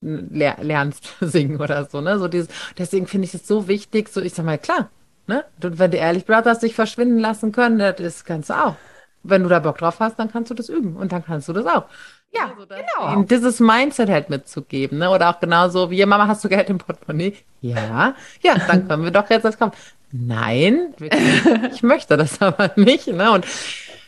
[0.00, 2.18] ler lernst singen oder so, ne?
[2.18, 2.48] So dieses,
[2.78, 4.88] deswegen finde ich es so wichtig, so ich sag mal, klar,
[5.26, 5.44] ne?
[5.60, 8.76] Du, wenn du ehrlich hast dich verschwinden lassen können, das kannst du auch
[9.22, 11.52] wenn du da Bock drauf hast, dann kannst du das üben und dann kannst du
[11.52, 11.84] das auch.
[12.34, 13.22] Ja, also genau.
[13.24, 15.10] Dieses Mindset halt mitzugeben, ne?
[15.10, 17.36] Oder auch genauso wie, Mama, hast du Geld im Portemonnaie?
[17.60, 19.72] Ja, ja, dann können wir doch jetzt das kommen.
[20.12, 20.94] Nein,
[21.72, 23.32] ich möchte das aber nicht, ne?
[23.32, 23.46] Und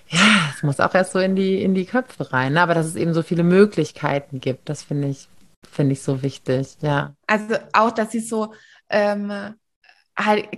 [0.08, 2.62] ja, es muss auch erst so in die, in die Köpfe rein, ne?
[2.62, 5.28] aber dass es eben so viele Möglichkeiten gibt, das finde ich,
[5.68, 7.14] finde ich so wichtig, ja.
[7.26, 8.52] Also auch, dass sie so
[8.90, 9.32] ähm,
[10.16, 10.48] halt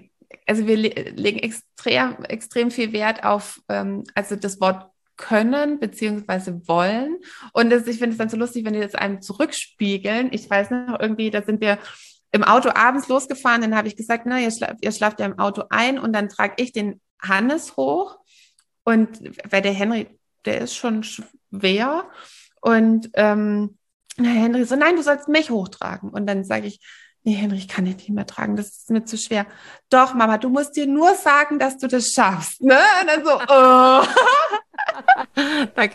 [0.47, 6.67] also wir le legen extrem, extrem viel Wert auf, ähm, also das Wort können beziehungsweise
[6.69, 7.17] wollen.
[7.53, 10.29] Und das, ich finde es dann so lustig, wenn die das einem zurückspiegeln.
[10.33, 11.79] Ich weiß noch, irgendwie, da sind wir
[12.33, 15.39] im Auto abends losgefahren, dann habe ich gesagt, na, ihr, schla ihr schlaft ja im
[15.39, 18.19] Auto ein und dann trage ich den Hannes hoch.
[18.85, 19.21] Und
[19.51, 20.07] weil der Henry,
[20.45, 22.05] der ist schon schwer.
[22.61, 23.79] Und ähm,
[24.19, 26.11] Henry so, nein, du sollst mich hochtragen.
[26.11, 26.81] Und dann sage ich,
[27.27, 29.47] nee, Henry, ich kann dich nicht mehr tragen, das ist mir zu schwer.
[29.91, 32.63] Doch, Mama, du musst dir nur sagen, dass du das schaffst.
[32.63, 32.79] Ne?
[33.01, 34.05] Und dann so, oh.
[35.75, 35.87] da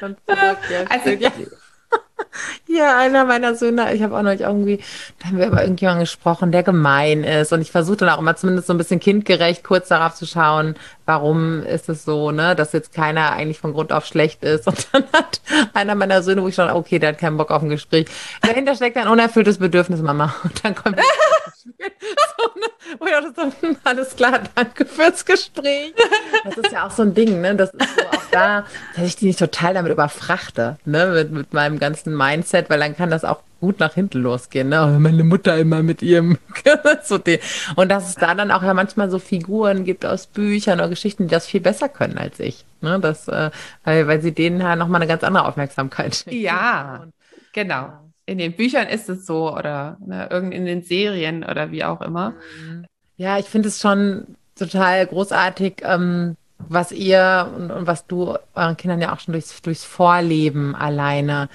[0.00, 0.58] dann zurück.
[0.70, 1.30] Ja, also, ja.
[2.68, 4.80] ja, einer meiner Söhne, ich habe auch noch irgendwie,
[5.18, 7.52] da haben wir über irgendjemanden gesprochen, der gemein ist.
[7.52, 10.74] Und ich versuche dann auch immer zumindest so ein bisschen kindgerecht kurz darauf zu schauen,
[11.06, 14.66] warum ist es so, ne, dass jetzt keiner eigentlich von Grund auf schlecht ist.
[14.66, 15.40] Und dann hat
[15.72, 18.06] einer meiner Söhne, wo ich schon, okay, der hat keinen Bock auf ein Gespräch.
[18.42, 20.34] Dahinter steckt ein unerfülltes Bedürfnis, Mama.
[20.44, 20.98] Und dann kommt
[21.64, 22.66] so, ne,
[22.98, 25.94] wo ich auch so, hm, alles klar, danke fürs Gespräch.
[26.44, 27.56] Das ist ja auch so ein Ding, ne?
[27.56, 28.64] Das ist so auch da,
[28.94, 32.96] dass ich die nicht total damit überfrachte, ne, mit, mit meinem ganzen Mindset, weil dann
[32.96, 34.68] kann das auch gut nach hinten losgehen.
[34.68, 34.98] Ne?
[35.00, 36.38] Meine Mutter immer mit ihrem.
[37.76, 41.24] Und dass es da dann auch ja manchmal so Figuren gibt aus Büchern oder Geschichten,
[41.24, 42.64] die das viel besser können als ich.
[42.80, 43.00] Ne?
[43.00, 43.50] Das, äh,
[43.84, 46.40] weil, weil sie denen ja nochmal eine ganz andere Aufmerksamkeit schenken.
[46.40, 47.06] Ja,
[47.52, 47.92] genau.
[48.26, 52.00] In den Büchern ist es so oder ne, irgend in den Serien oder wie auch
[52.02, 52.34] immer.
[52.62, 52.86] Mhm.
[53.16, 58.76] Ja, ich finde es schon total großartig, ähm, was ihr und, und, was du euren
[58.76, 61.48] Kindern ja auch schon durchs, durchs Vorleben alleine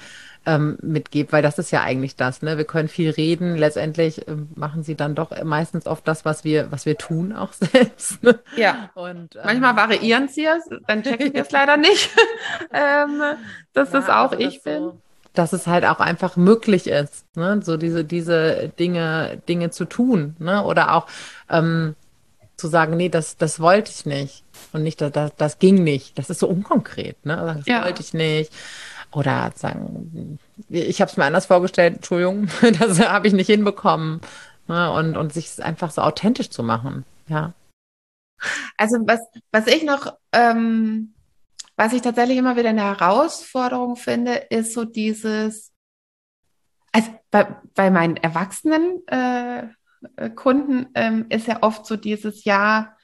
[0.46, 2.42] ähm, mitgebt, weil das ist ja eigentlich das.
[2.42, 2.58] Ne?
[2.58, 6.70] Wir können viel reden, letztendlich äh, machen sie dann doch meistens oft das, was wir,
[6.70, 8.22] was wir tun, auch selbst.
[8.22, 8.38] Ne?
[8.56, 8.90] Ja.
[8.94, 12.10] Und ähm, manchmal variieren sie es, dann checken wir es leider nicht,
[12.72, 13.22] ähm,
[13.72, 14.82] dass ja, das auch also ich das bin.
[14.82, 14.98] So,
[15.32, 17.60] dass es halt auch einfach möglich ist, ne?
[17.62, 20.62] so diese, diese Dinge, Dinge zu tun, ne?
[20.62, 21.08] Oder auch
[21.50, 21.96] ähm,
[22.56, 24.44] zu sagen, nee, das, das wollte ich nicht.
[24.72, 26.16] Und nicht, das, das ging nicht.
[26.18, 27.56] Das ist so unkonkret, ne?
[27.56, 27.84] Das ja.
[27.84, 28.52] wollte ich nicht
[29.14, 30.38] oder sagen,
[30.68, 32.48] ich habe es mir anders vorgestellt, Entschuldigung,
[32.78, 34.20] das habe ich nicht hinbekommen.
[34.66, 34.90] Ne?
[34.92, 37.52] Und, und sich einfach so authentisch zu machen, ja.
[38.76, 39.20] Also was,
[39.52, 41.14] was ich noch, ähm,
[41.76, 45.72] was ich tatsächlich immer wieder eine Herausforderung finde, ist so dieses,
[46.92, 49.68] also bei, bei meinen erwachsenen äh,
[50.34, 52.96] Kunden ähm, ist ja oft so dieses Ja,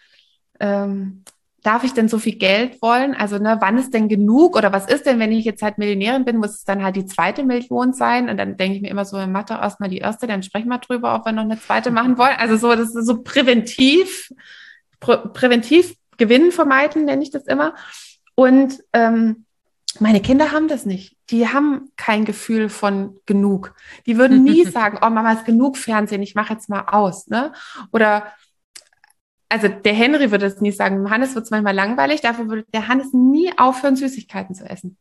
[0.58, 1.24] ähm,
[1.62, 3.14] darf ich denn so viel Geld wollen?
[3.14, 4.56] Also, ne, wann ist denn genug?
[4.56, 7.06] Oder was ist denn, wenn ich jetzt halt Millionärin bin, muss es dann halt die
[7.06, 8.28] zweite Million sein?
[8.28, 10.78] Und dann denke ich mir immer so, mach doch erstmal die erste, dann sprechen wir
[10.78, 12.36] drüber, ob wir noch eine zweite machen wollen.
[12.38, 14.30] Also so, das ist so präventiv,
[15.00, 17.74] prä präventiv Gewinn vermeiden, nenne ich das immer.
[18.34, 19.44] Und ähm,
[19.98, 21.16] meine Kinder haben das nicht.
[21.30, 23.74] Die haben kein Gefühl von genug.
[24.06, 27.26] Die würden nie sagen, oh Mama ist genug Fernsehen, ich mache jetzt mal aus.
[27.26, 27.52] Ne?
[27.92, 28.26] Oder
[29.50, 32.86] also der Henry würde es nie sagen, Hannes wird es manchmal langweilig, dafür würde der
[32.86, 34.96] Hannes nie aufhören, Süßigkeiten zu essen.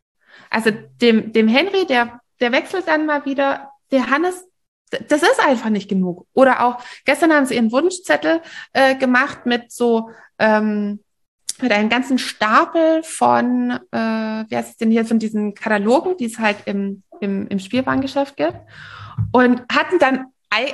[0.49, 4.43] Also dem, dem Henry, der, der wechselt dann mal wieder, der Hannes,
[4.89, 6.25] das ist einfach nicht genug.
[6.33, 8.41] Oder auch, gestern haben sie ihren Wunschzettel
[8.73, 10.99] äh, gemacht mit so, ähm,
[11.61, 13.97] mit einem ganzen Stapel von, äh,
[14.47, 18.35] wie heißt es denn hier, von diesen Katalogen, die es halt im, im, im Spielwarengeschäft
[18.35, 18.57] gibt.
[19.31, 20.25] Und hatten dann,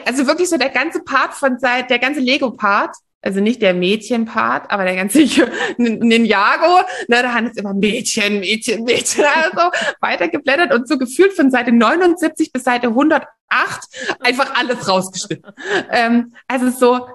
[0.05, 2.95] also wirklich so der ganze Part von der ganze Lego-Part
[3.26, 5.19] also nicht der Mädchenpart, aber der ganze
[5.78, 11.49] Ninjago, ne, da hat es immer Mädchen, Mädchen, Mädchen, also weitergeblättert und so gefühlt von
[11.49, 13.28] Seite 79 bis Seite 108
[14.19, 15.51] einfach alles rausgeschnitten.
[15.89, 17.07] Ähm, also so,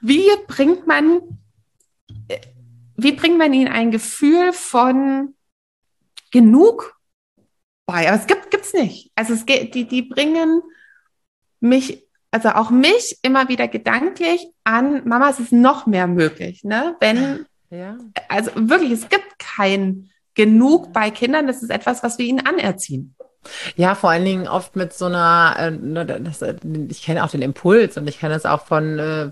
[0.00, 1.20] wie bringt man,
[2.96, 5.34] wie bringt man ihnen ein Gefühl von
[6.30, 6.96] genug
[7.84, 8.08] bei?
[8.08, 9.10] Aber es gibt, gibt's nicht.
[9.16, 10.62] Also es geht, die, die bringen
[11.60, 16.96] mich also auch mich immer wieder gedanklich an, Mama, es ist noch mehr möglich, ne?
[17.00, 17.96] Wenn, ja.
[18.28, 23.14] also wirklich, es gibt kein genug bei Kindern, das ist etwas, was wir ihnen anerziehen.
[23.76, 26.02] Ja, vor allen Dingen oft mit so einer, äh, ne,
[26.40, 26.54] äh,
[26.88, 29.30] ich kenne auch den Impuls und ich kenne es auch von, äh,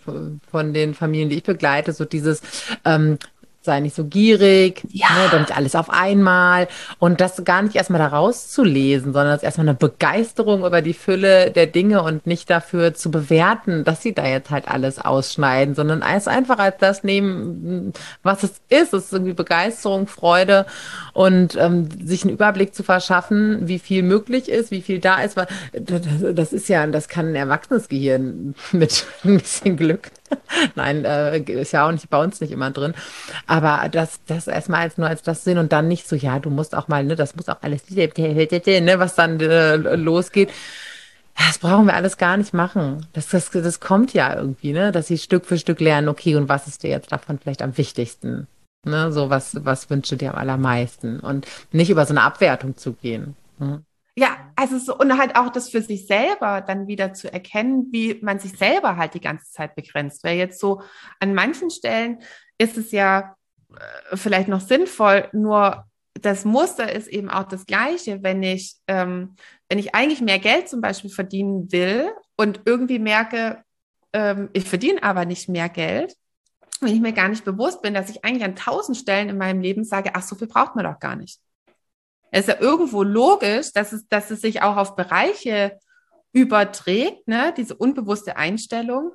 [0.51, 2.41] von den Familien, die ich begleite, so dieses,
[2.85, 3.19] ähm,
[3.67, 5.09] sei nicht so gierig, ja.
[5.11, 9.43] ne, doch nicht alles auf einmal und das gar nicht erstmal da rauszulesen, sondern das
[9.43, 14.15] erstmal eine Begeisterung über die Fülle der Dinge und nicht dafür zu bewerten, dass sie
[14.15, 17.93] da jetzt halt alles ausschneiden, sondern es einfach als das nehmen,
[18.23, 18.95] was es ist.
[18.95, 20.65] Es ist irgendwie Begeisterung, Freude
[21.13, 25.37] und ähm, sich einen Überblick zu verschaffen, wie viel möglich ist, wie viel da ist.
[25.73, 30.11] Das ist ja, das kann ein erwachsenes Gehirn mit ein bisschen Glück.
[30.75, 32.95] Nein, äh, ist ja auch nicht bei uns nicht immer drin.
[33.47, 36.51] Aber das, das erstmal als nur als das sehen und dann nicht so, ja, du
[36.51, 40.51] musst auch mal, ne, das muss auch alles, ne, was dann äh, losgeht.
[41.37, 43.07] Das brauchen wir alles gar nicht machen.
[43.13, 46.49] Das, das, das kommt ja irgendwie, ne, dass sie Stück für Stück lernen, okay, und
[46.49, 48.47] was ist dir jetzt davon vielleicht am wichtigsten?
[48.85, 51.21] Ne, so was, was wünschst du dir am allermeisten?
[51.21, 53.37] Und nicht über so eine Abwertung zu gehen.
[53.59, 53.83] Ne?
[54.19, 58.19] Ja, also so, und halt auch das für sich selber dann wieder zu erkennen, wie
[58.23, 60.25] man sich selber halt die ganze Zeit begrenzt.
[60.25, 60.83] Weil jetzt so
[61.21, 62.21] an manchen Stellen
[62.57, 63.37] ist es ja
[63.71, 69.37] äh, vielleicht noch sinnvoll, nur das Muster ist eben auch das gleiche, wenn ich, ähm,
[69.69, 73.63] wenn ich eigentlich mehr Geld zum Beispiel verdienen will und irgendwie merke,
[74.15, 76.17] ähm, ich verdiene aber nicht mehr Geld,
[76.81, 79.61] wenn ich mir gar nicht bewusst bin, dass ich eigentlich an tausend Stellen in meinem
[79.61, 81.39] Leben sage, ach, so viel braucht man doch gar nicht.
[82.31, 85.79] Es ist ja irgendwo logisch, dass es, dass es sich auch auf Bereiche
[86.33, 89.15] überträgt, ne, diese unbewusste Einstellung.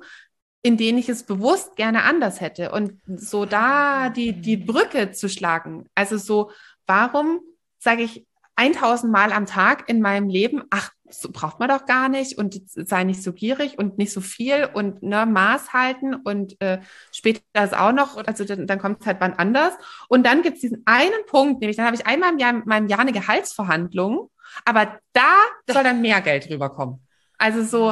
[0.62, 2.70] in denen ich es bewusst gerne anders hätte.
[2.70, 5.88] Und so da die, die Brücke zu schlagen.
[5.94, 6.52] Also so,
[6.86, 7.40] warum
[7.78, 8.26] sage ich
[8.56, 12.60] 1000 Mal am Tag in meinem Leben, ach, so braucht man doch gar nicht und
[12.66, 16.80] sei nicht so gierig und nicht so viel und ne, Maß halten und äh,
[17.12, 19.74] später ist auch noch, also dann, dann kommt es halt wann anders.
[20.08, 22.62] Und dann gibt es diesen einen Punkt, nämlich dann habe ich einmal im Jahr, in
[22.64, 24.30] meinem Jahr eine Gehaltsverhandlung,
[24.64, 25.34] aber da
[25.68, 27.06] soll dann mehr Geld rüberkommen.
[27.38, 27.90] Also so.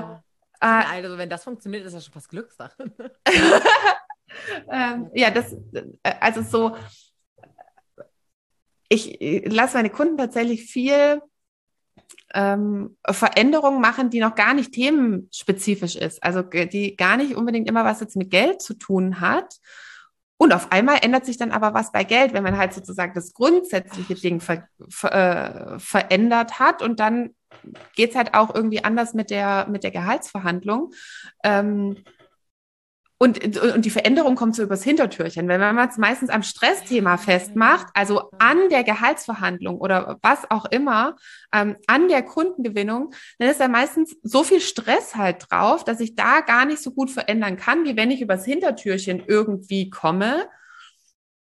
[0.61, 2.93] Äh, also wenn das funktioniert, ist das schon fast Glückssache.
[4.71, 6.77] ähm, ja, das, äh, also so,
[8.91, 11.23] ich lasse meine Kunden tatsächlich viel
[12.35, 17.85] ähm, Veränderungen machen, die noch gar nicht themenspezifisch ist, also die gar nicht unbedingt immer
[17.85, 19.55] was jetzt mit Geld zu tun hat.
[20.37, 23.33] Und auf einmal ändert sich dann aber was bei Geld, wenn man halt sozusagen das
[23.33, 27.35] grundsätzliche Ding ver, ver, äh, verändert hat und dann
[27.95, 30.93] geht's halt auch irgendwie anders mit der, mit der Gehaltsverhandlung.
[31.45, 31.97] Ähm,
[33.23, 35.47] und, und die Veränderung kommt so übers Hintertürchen.
[35.47, 41.17] Wenn man es meistens am Stressthema festmacht, also an der Gehaltsverhandlung oder was auch immer,
[41.53, 46.15] ähm, an der Kundengewinnung, dann ist da meistens so viel Stress halt drauf, dass ich
[46.15, 50.49] da gar nicht so gut verändern kann, wie wenn ich übers Hintertürchen irgendwie komme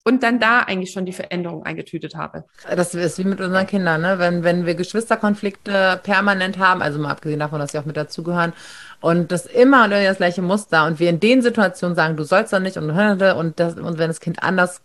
[0.04, 2.46] und dann da eigentlich schon die Veränderung eingetütet habe.
[2.76, 4.18] Das ist wie mit unseren Kindern, ne?
[4.18, 8.54] Wenn, wenn wir Geschwisterkonflikte permanent haben, also mal abgesehen davon, dass sie auch mit dazugehören,
[9.02, 12.52] und das immer und das gleiche Muster und wir in den Situationen sagen, du sollst
[12.52, 14.82] doch nicht und, und, das, und wenn das Kind anders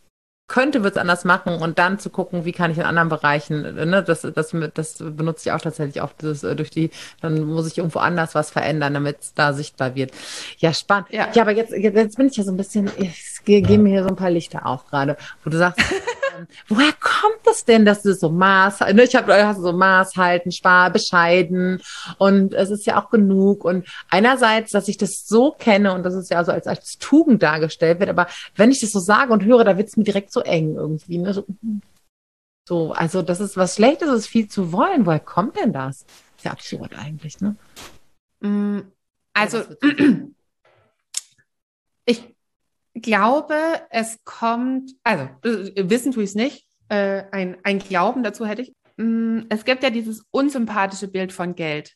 [0.46, 3.62] könnte, wird es anders machen und dann zu gucken, wie kann ich in anderen Bereichen,
[3.62, 6.90] ne, das, das, das benutze ich auch tatsächlich oft das, äh, durch die,
[7.22, 10.12] dann muss ich irgendwo anders was verändern, damit es da sichtbar wird.
[10.58, 11.08] Ja, spannend.
[11.10, 14.02] Ja, ja aber jetzt, jetzt bin ich ja so ein bisschen, ich gebe mir hier
[14.02, 15.80] so ein paar Lichter auf gerade, wo du sagst,
[16.68, 20.52] woher kommt das denn, dass du so Maß, ne, ich habe hast so Maß halten,
[20.52, 21.80] spar, bescheiden
[22.18, 26.14] und es ist ja auch genug und einerseits, dass ich das so kenne und das
[26.14, 28.26] ist ja so als, als Tugend dargestellt wird, aber
[28.56, 31.18] wenn ich das so sage und höre, da wird es mir direkt so eng irgendwie.
[31.18, 31.34] Ne?
[31.34, 31.44] So,
[32.66, 35.06] so, also das ist was Schlechtes, ist viel zu wollen.
[35.06, 36.06] Woher kommt denn das?
[36.36, 37.56] Ist ja absurd eigentlich, ne?
[38.40, 38.80] Mm,
[39.34, 39.62] also,
[42.06, 42.33] ich
[42.94, 43.56] glaube,
[43.90, 48.62] es kommt, also äh, wissen tue ich es nicht, äh, ein, ein Glauben dazu hätte
[48.62, 48.74] ich.
[48.96, 51.94] Mm, es gibt ja dieses unsympathische Bild von Geld.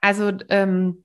[0.00, 1.04] Also, ähm,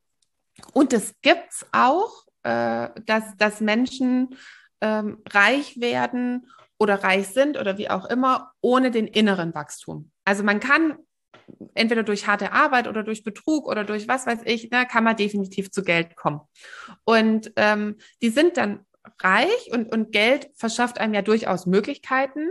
[0.74, 4.36] und es gibt es auch, äh, dass, dass Menschen
[4.82, 6.48] ähm, reich werden
[6.78, 10.12] oder reich sind oder wie auch immer, ohne den inneren Wachstum.
[10.26, 10.98] Also man kann
[11.74, 15.16] entweder durch harte Arbeit oder durch Betrug oder durch was weiß ich, ne, kann man
[15.16, 16.42] definitiv zu Geld kommen.
[17.04, 18.86] Und ähm, die sind dann
[19.22, 22.50] reich und, und Geld verschafft einem ja durchaus Möglichkeiten.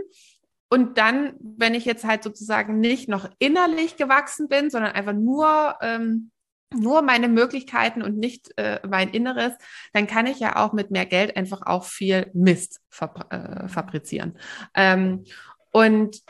[0.69, 5.75] Und dann, wenn ich jetzt halt sozusagen nicht noch innerlich gewachsen bin, sondern einfach nur
[5.81, 6.31] ähm,
[6.73, 9.53] nur meine Möglichkeiten und nicht äh, mein Inneres,
[9.93, 14.37] dann kann ich ja auch mit mehr Geld einfach auch viel Mist fab äh, fabrizieren.
[14.73, 15.23] Ähm,
[15.71, 16.21] und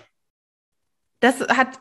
[1.20, 1.80] das hat,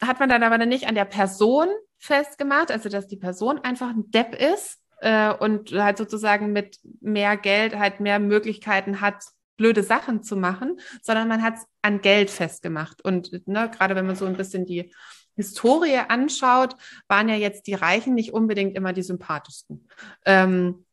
[0.00, 4.10] hat man dann aber nicht an der Person festgemacht, also dass die Person einfach ein
[4.10, 9.24] Depp ist äh, und halt sozusagen mit mehr Geld halt mehr Möglichkeiten hat,
[9.56, 13.04] blöde Sachen zu machen, sondern man hat es an Geld festgemacht.
[13.04, 14.92] Und ne, gerade wenn man so ein bisschen die
[15.36, 16.76] Historie anschaut,
[17.08, 19.88] waren ja jetzt die Reichen nicht unbedingt immer die sympathischsten.
[20.24, 20.84] Ähm,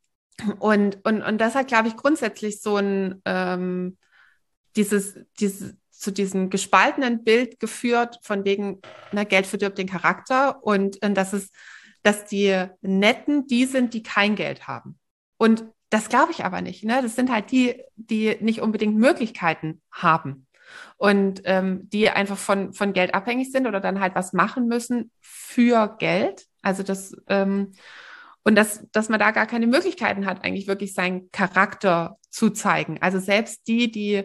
[0.59, 3.97] und, und, und das hat, glaube ich, grundsätzlich so ein ähm,
[4.75, 8.81] dieses, dieses, zu diesem gespaltenen Bild geführt, von wegen,
[9.11, 11.51] na, Geld verdirbt den Charakter und, und dass es,
[12.03, 14.99] dass die Netten die sind, die kein Geld haben.
[15.37, 16.83] Und das glaube ich aber nicht.
[16.83, 17.01] Ne?
[17.01, 20.47] Das sind halt die, die nicht unbedingt Möglichkeiten haben
[20.97, 25.11] und ähm, die einfach von, von Geld abhängig sind oder dann halt was machen müssen
[25.19, 26.45] für Geld.
[26.61, 27.73] Also das, ähm,
[28.43, 32.97] und dass, dass man da gar keine Möglichkeiten hat, eigentlich wirklich seinen Charakter zu zeigen.
[33.01, 34.23] Also selbst die, die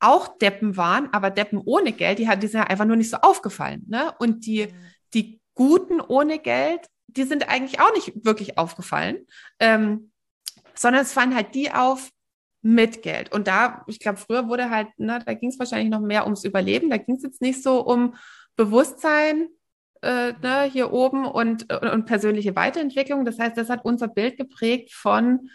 [0.00, 3.16] auch Deppen waren, aber Deppen ohne Geld, die, hat, die sind einfach nur nicht so
[3.16, 3.84] aufgefallen.
[3.88, 4.12] Ne?
[4.18, 4.72] Und die, mhm.
[5.14, 9.26] die Guten ohne Geld, die sind eigentlich auch nicht wirklich aufgefallen,
[9.58, 10.12] ähm,
[10.74, 12.10] sondern es fallen halt die auf,
[12.62, 13.32] mit Geld.
[13.32, 16.44] Und da, ich glaube, früher wurde halt, ne, da ging es wahrscheinlich noch mehr ums
[16.44, 16.90] Überleben.
[16.90, 18.14] Da ging es jetzt nicht so um
[18.56, 19.48] Bewusstsein
[20.02, 23.24] äh, ne, hier oben und, und persönliche Weiterentwicklung.
[23.24, 25.50] Das heißt, das hat unser Bild geprägt von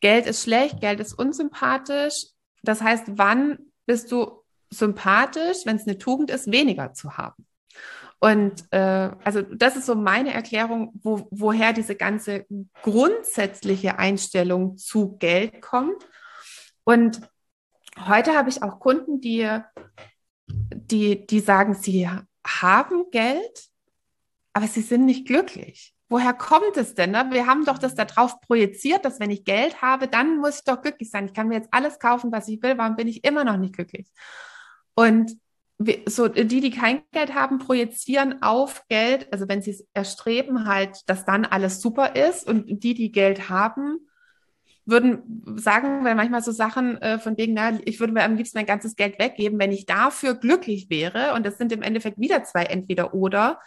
[0.00, 2.26] Geld ist schlecht, Geld ist unsympathisch.
[2.62, 7.45] Das heißt, wann bist du sympathisch, wenn es eine Tugend ist, weniger zu haben?
[8.26, 12.44] Und äh, also das ist so meine Erklärung, wo, woher diese ganze
[12.82, 16.04] grundsätzliche Einstellung zu Geld kommt.
[16.82, 17.20] Und
[18.04, 19.48] heute habe ich auch Kunden, die,
[20.48, 22.08] die, die sagen, sie
[22.44, 23.68] haben Geld,
[24.54, 25.94] aber sie sind nicht glücklich.
[26.08, 27.12] woher kommt es denn?
[27.12, 27.28] Ne?
[27.30, 30.82] Wir haben doch das darauf projiziert, dass wenn ich Geld habe, dann muss ich doch
[30.82, 31.26] glücklich sein.
[31.26, 32.76] Ich kann mir jetzt alles kaufen, was ich will.
[32.76, 34.08] Warum bin ich immer noch nicht glücklich?
[34.96, 35.38] Und
[36.06, 41.00] so die, die kein Geld haben, projizieren auf Geld, also wenn sie es erstreben, halt,
[41.06, 42.46] dass dann alles super ist.
[42.46, 43.98] Und die, die Geld haben,
[44.86, 48.58] würden sagen, weil manchmal so Sachen äh, von wegen, na, ich würde mir am liebsten
[48.58, 51.34] mein ganzes Geld weggeben, wenn ich dafür glücklich wäre.
[51.34, 53.60] Und das sind im Endeffekt wieder zwei entweder oder,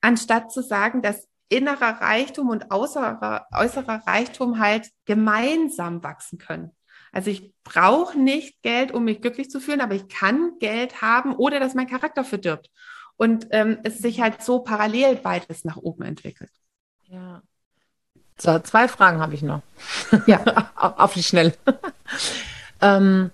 [0.00, 6.70] anstatt zu sagen, dass innerer Reichtum und äußerer, äußerer Reichtum halt gemeinsam wachsen können.
[7.14, 11.36] Also ich brauche nicht Geld, um mich glücklich zu fühlen, aber ich kann Geld haben,
[11.36, 12.70] ohne dass mein Charakter verdirbt.
[13.16, 16.50] Und ähm, es sich halt so parallel beides nach oben entwickelt.
[17.06, 17.40] Ja.
[18.36, 19.62] So, zwei Fragen habe ich noch.
[20.26, 20.72] Ja.
[20.74, 21.54] auf die Schnelle.
[22.82, 23.30] ähm,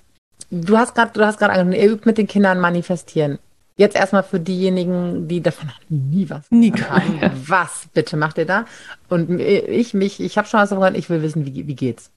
[0.50, 3.38] du hast gerade, du hast gerade angesprochen, ihr übt mit den Kindern manifestieren.
[3.78, 7.18] Jetzt erstmal für diejenigen, die davon nie was nie haben.
[7.46, 8.66] Was bitte macht ihr da?
[9.08, 12.10] Und ich mich, ich habe schon was davon, ich will wissen, wie, wie geht's?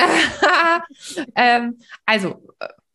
[1.34, 2.42] ähm, also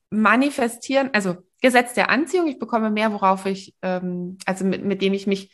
[0.10, 2.48] manifestieren, also Gesetz der Anziehung.
[2.48, 5.52] Ich bekomme mehr, worauf ich, ähm, also mit, mit dem ich mich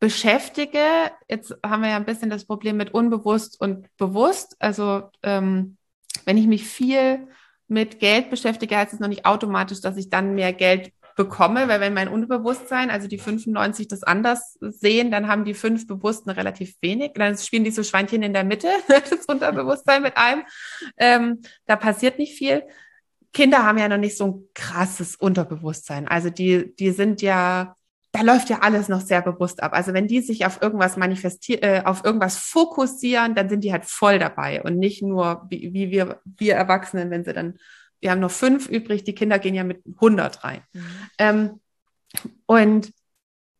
[0.00, 0.80] beschäftige.
[1.28, 4.56] Jetzt haben wir ja ein bisschen das Problem mit unbewusst und bewusst.
[4.58, 5.76] Also ähm,
[6.24, 7.28] wenn ich mich viel
[7.68, 11.80] mit Geld beschäftige, heißt es noch nicht automatisch, dass ich dann mehr Geld bekomme, weil
[11.80, 16.76] wenn mein Unbewusstsein, also die 95 das anders sehen, dann haben die fünf Bewussten relativ
[16.80, 17.12] wenig.
[17.14, 20.44] Dann spielen die so Schweinchen in der Mitte, das Unterbewusstsein mit einem.
[20.96, 22.62] Ähm, da passiert nicht viel.
[23.34, 26.08] Kinder haben ja noch nicht so ein krasses Unterbewusstsein.
[26.08, 27.76] Also die, die sind ja
[28.12, 29.72] da läuft ja alles noch sehr bewusst ab.
[29.72, 33.84] Also wenn die sich auf irgendwas manifestieren, äh, auf irgendwas fokussieren, dann sind die halt
[33.84, 37.58] voll dabei und nicht nur wie, wie wir, wir Erwachsenen, wenn sie dann,
[38.00, 40.62] wir haben noch fünf übrig, die Kinder gehen ja mit 100 rein.
[40.72, 40.80] Mhm.
[41.18, 41.60] Ähm,
[42.46, 42.92] und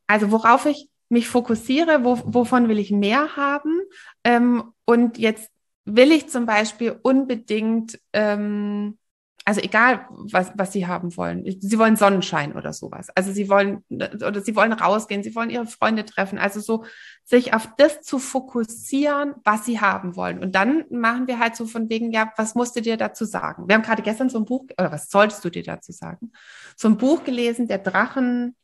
[0.07, 3.80] also worauf ich mich fokussiere, wo, wovon will ich mehr haben?
[4.24, 5.51] Ähm, und jetzt
[5.84, 8.99] will ich zum Beispiel unbedingt ähm,
[9.45, 11.45] also egal, was, was sie haben wollen.
[11.61, 13.09] Sie wollen Sonnenschein oder sowas.
[13.16, 16.38] Also sie wollen, oder sie wollen rausgehen, sie wollen ihre Freunde treffen.
[16.38, 16.84] Also so
[17.31, 20.41] sich auf das zu fokussieren, was sie haben wollen.
[20.41, 23.68] Und dann machen wir halt so von wegen, ja, was musst du dir dazu sagen?
[23.68, 26.33] Wir haben gerade gestern so ein Buch, oder was solltest du dir dazu sagen?
[26.76, 28.57] So ein Buch gelesen, der Drachen,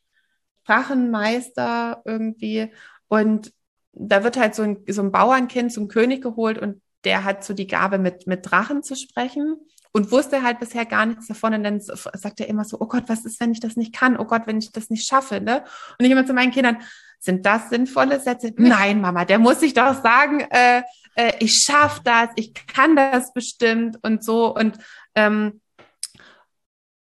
[0.65, 2.73] Drachenmeister irgendwie.
[3.07, 3.53] Und
[3.93, 7.53] da wird halt so ein, so ein Bauernkind zum König geholt und der hat so
[7.53, 9.55] die Gabe, mit, mit Drachen zu sprechen
[9.93, 11.53] und wusste halt bisher gar nichts davon.
[11.53, 14.17] Und dann sagt er immer so, oh Gott, was ist, wenn ich das nicht kann?
[14.17, 15.39] Oh Gott, wenn ich das nicht schaffe.
[15.39, 15.63] Ne?
[15.97, 16.79] Und ich immer zu meinen Kindern,
[17.19, 18.53] sind das sinnvolle Sätze?
[18.57, 20.83] Nein, Mama, der muss sich doch sagen, äh,
[21.15, 24.53] äh, ich schaffe das, ich kann das bestimmt und so.
[24.55, 24.77] Und,
[25.15, 25.61] ähm,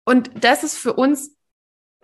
[0.05, 1.37] und das ist für uns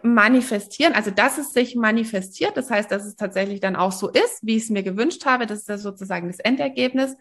[0.02, 4.38] manifestieren, also dass es sich manifestiert, das heißt, dass es tatsächlich dann auch so ist,
[4.42, 7.16] wie ich es mir gewünscht habe, das ist ja sozusagen das Endergebnis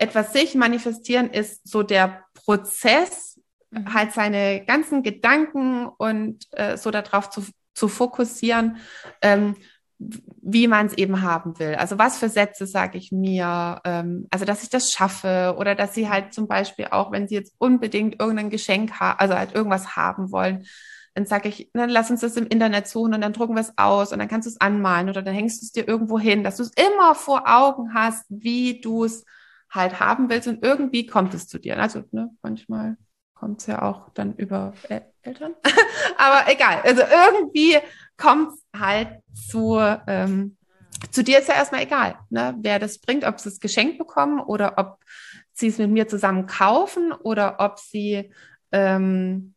[0.00, 3.38] etwas sich manifestieren ist so der Prozess,
[3.70, 3.92] mhm.
[3.92, 7.44] halt seine ganzen Gedanken und äh, so darauf zu,
[7.74, 8.78] zu fokussieren,
[9.20, 9.56] ähm,
[10.00, 11.74] wie man es eben haben will.
[11.74, 15.94] Also was für Sätze sage ich mir, ähm, also dass ich das schaffe oder dass
[15.94, 19.96] sie halt zum Beispiel auch, wenn sie jetzt unbedingt irgendein Geschenk haben, also halt irgendwas
[19.96, 20.64] haben wollen,
[21.14, 23.76] dann sage ich, dann lass uns das im Internet suchen und dann drucken wir es
[23.76, 26.44] aus und dann kannst du es anmalen oder dann hängst du es dir irgendwo hin,
[26.44, 29.24] dass du es immer vor Augen hast, wie du es
[29.68, 31.78] halt haben willst und irgendwie kommt es zu dir.
[31.78, 32.96] Also ne, manchmal
[33.34, 35.54] kommt es ja auch dann über El Eltern.
[36.16, 37.76] Aber egal, also irgendwie
[38.16, 40.56] kommt halt zu, ähm,
[41.10, 44.40] zu dir ist ja erstmal egal, ne, wer das bringt, ob sie es geschenkt bekommen
[44.40, 44.98] oder ob
[45.52, 48.32] sie es mit mir zusammen kaufen oder ob sie
[48.72, 49.54] ähm,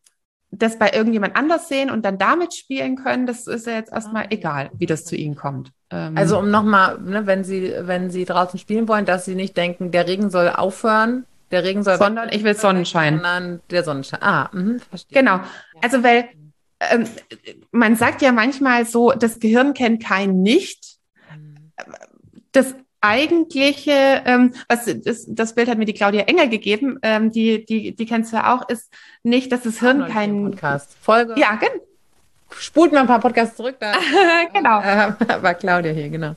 [0.50, 4.24] das bei irgendjemand anders sehen und dann damit spielen können, das ist ja jetzt erstmal
[4.24, 5.72] ah, egal, wie das zu ihnen kommt.
[5.90, 9.56] Ähm, also um nochmal, ne, wenn sie, wenn sie draußen spielen wollen, dass sie nicht
[9.56, 11.96] denken, der Regen soll aufhören, der Regen soll.
[11.96, 13.14] Sondern ich will Sonnenschein.
[13.14, 14.22] Sondern der Sonnenschein.
[14.22, 15.18] Ah, mh, verstehe.
[15.20, 15.40] Genau.
[15.82, 16.28] Also weil
[16.90, 17.08] ähm,
[17.70, 20.98] man sagt ja manchmal so, das Gehirn kennt kein Nicht.
[22.52, 27.64] Das eigentliche, ähm, was das, das Bild hat mir die Claudia Engel gegeben, ähm, die,
[27.64, 28.90] die, die kennst du ja auch, ist
[29.22, 30.96] nicht, dass das Hirn kein Podcast.
[31.00, 31.34] Folge.
[31.38, 31.84] Ja, genau.
[32.50, 33.92] Spult mal ein paar Podcasts zurück, da
[34.54, 34.80] genau.
[34.80, 36.34] Äh, war Claudia hier, genau.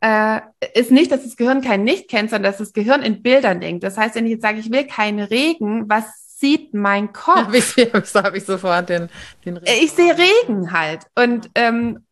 [0.00, 0.40] Äh,
[0.74, 3.82] ist nicht, dass das Gehirn kein Nicht kennt, sondern dass das Gehirn in Bildern denkt.
[3.82, 7.52] Das heißt, wenn ich jetzt sage, ich will keinen Regen, was sieht mein Kopf?
[8.04, 9.08] so habe ich sofort den,
[9.44, 9.84] den Regen.
[9.84, 11.04] Ich sehe Regen halt.
[11.14, 12.04] Und, ähm,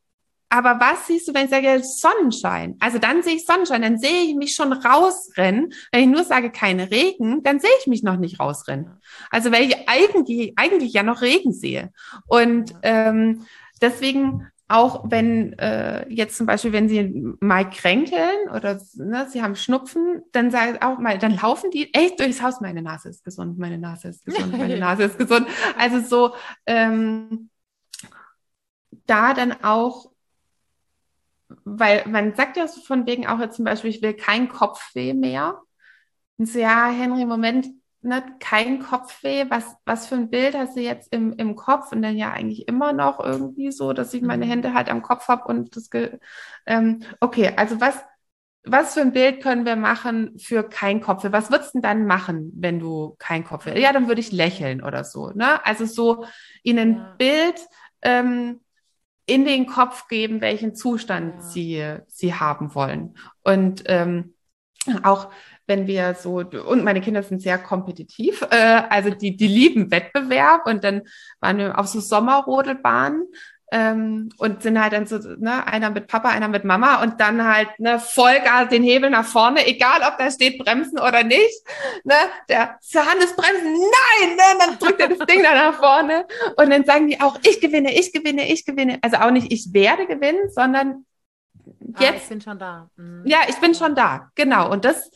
[0.49, 2.77] aber was siehst du, wenn ich sage Sonnenschein?
[2.79, 5.73] Also dann sehe ich Sonnenschein, dann sehe ich mich schon rausrennen.
[5.91, 9.01] Wenn ich nur sage keine Regen, dann sehe ich mich noch nicht rausrennen.
[9.31, 11.93] Also weil ich eigentlich, eigentlich ja noch Regen sehe.
[12.27, 13.47] Und ähm,
[13.83, 19.55] deswegen auch wenn äh, jetzt zum Beispiel, wenn sie mal kränkeln oder ne, sie haben
[19.55, 22.61] Schnupfen, dann sagen auch mal, dann laufen die echt durchs Haus.
[22.61, 25.47] Meine Nase ist gesund, meine Nase ist gesund, meine Nase ist gesund.
[25.79, 26.35] Also so
[26.67, 27.51] ähm,
[29.07, 30.11] da dann auch,
[31.65, 35.15] weil man sagt ja so von wegen auch jetzt zum Beispiel, ich will kein Kopfweh
[35.15, 35.63] mehr.
[36.39, 37.69] Und so, ja, Henry, Moment,
[38.07, 39.47] ne, kein Kopfweh.
[39.51, 41.93] Was, was für ein Bild hast du jetzt im, im Kopf?
[41.93, 44.51] Und dann ja eigentlich immer noch irgendwie so, dass ich meine mhm.
[44.51, 45.91] Hände halt am Kopf habe und das,
[46.67, 48.03] ähm, okay, also was,
[48.65, 51.33] was für ein Bild können wir machen für kein Kopfweh?
[51.33, 53.81] Was würdest du denn dann machen, wenn du kein Kopfweh?
[53.81, 55.31] Ja, dann würde ich lächeln oder so.
[55.31, 55.65] Ne?
[55.65, 56.25] Also so
[56.63, 57.15] ihnen ja.
[57.19, 57.61] Bild
[58.03, 58.61] ähm,
[59.27, 61.41] in den Kopf geben, welchen Zustand ja.
[61.41, 63.17] sie, sie haben wollen.
[63.43, 64.36] Und ähm,
[65.03, 65.29] auch
[65.67, 70.67] wenn wir so, und meine Kinder sind sehr kompetitiv, äh, also die, die lieben Wettbewerb
[70.67, 71.03] und dann
[71.41, 73.27] waren wir auf so Sommerrodelbahnen
[73.73, 77.45] ähm, und sind halt dann so, ne, einer mit Papa, einer mit Mama und dann
[77.45, 81.67] halt ne, Vollgas den Hebel nach vorne, egal ob da steht bremsen oder nicht.
[82.05, 82.15] Ne,
[82.49, 86.85] der Hannes bremsen, nein, ne, dann drückt er das Ding da nach vorne und dann
[86.85, 88.99] sagen die auch, ich gewinne, ich gewinne, ich gewinne.
[89.03, 91.05] Also auch nicht, ich werde gewinnen, sondern
[91.99, 92.13] jetzt.
[92.13, 92.91] Ah, ich bin schon da.
[92.97, 93.23] Mhm.
[93.27, 94.71] Ja, ich bin schon da, genau.
[94.71, 95.11] Und das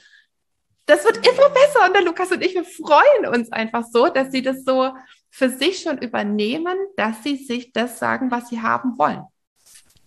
[0.91, 1.87] das wird immer besser.
[1.87, 4.93] Und der Lukas und ich, wir freuen uns einfach so, dass sie das so
[5.31, 9.23] für sich schon übernehmen, dass sie sich das sagen, was sie haben wollen.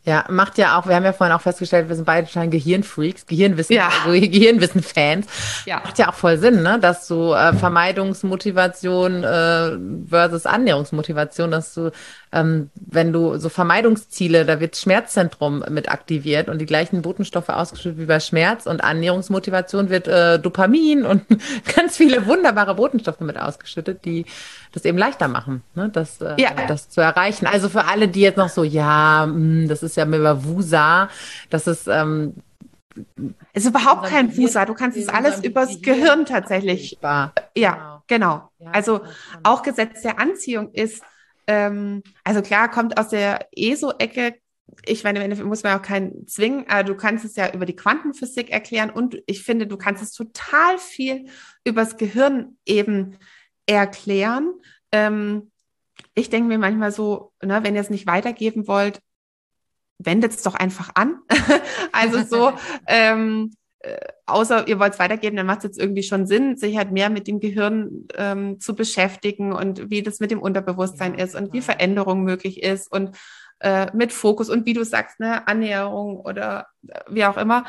[0.06, 3.26] Ja, macht ja auch, wir haben ja vorhin auch festgestellt, wir sind beide schon Gehirnfreaks,
[3.26, 3.88] Gehirnwissen, ja.
[3.88, 5.28] also Gehirnwissen-Fans.
[5.66, 5.78] Ja.
[5.78, 6.78] Macht ja auch voll Sinn, ne?
[6.78, 9.78] Dass du äh, Vermeidungsmotivation äh,
[10.10, 11.92] versus Annäherungsmotivation, dass du
[12.34, 18.00] ähm, wenn du so Vermeidungsziele, da wird Schmerzzentrum mit aktiviert und die gleichen Botenstoffe ausgeschüttet
[18.00, 21.24] wie bei Schmerz und Annäherungsmotivation wird äh, Dopamin und
[21.76, 24.26] ganz viele wunderbare Botenstoffe mit ausgeschüttet, die
[24.72, 25.90] das eben leichter machen, ne?
[25.94, 26.50] das, äh, ja.
[26.68, 27.46] das zu erreichen.
[27.46, 31.10] Also für alle, die jetzt noch so, ja, mh, hm, das ist ja über Wusa,
[31.52, 32.34] das ist ähm,
[33.54, 34.66] ist überhaupt kein Wusa.
[34.66, 37.00] Du kannst es alles übers Gehirn tatsächlich.
[37.56, 38.50] Ja, genau.
[38.72, 39.02] Also
[39.42, 41.02] auch Gesetz der Anziehung ist
[41.48, 44.36] ähm, also klar, kommt aus der ESO-Ecke.
[44.86, 48.50] Ich meine, muss man auch keinen zwingen, aber du kannst es ja über die Quantenphysik
[48.50, 51.26] erklären und ich finde, du kannst es total viel
[51.64, 53.18] übers Gehirn eben
[53.66, 54.54] erklären.
[54.92, 55.52] Ähm,
[56.16, 59.00] ich denke mir manchmal so, ne, wenn ihr es nicht weitergeben wollt,
[59.98, 61.20] wendet es doch einfach an.
[61.92, 62.54] also so,
[62.88, 66.78] ähm, äh, außer ihr wollt es weitergeben, dann macht es jetzt irgendwie schon Sinn, sich
[66.78, 71.26] halt mehr mit dem Gehirn ähm, zu beschäftigen und wie das mit dem Unterbewusstsein ja,
[71.26, 73.18] ist und wie Veränderung möglich ist und
[73.60, 77.66] äh, mit Fokus und wie du sagst, ne, Annäherung oder äh, wie auch immer.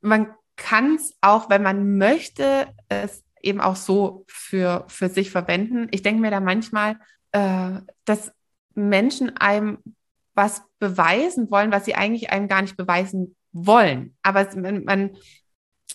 [0.00, 5.88] Man kann es auch, wenn man möchte, es eben auch so für, für sich verwenden.
[5.90, 6.98] Ich denke mir da manchmal,
[7.32, 8.32] äh, dass
[8.74, 9.78] Menschen einem
[10.34, 14.16] was beweisen wollen, was sie eigentlich einem gar nicht beweisen wollen.
[14.22, 15.16] Aber man, man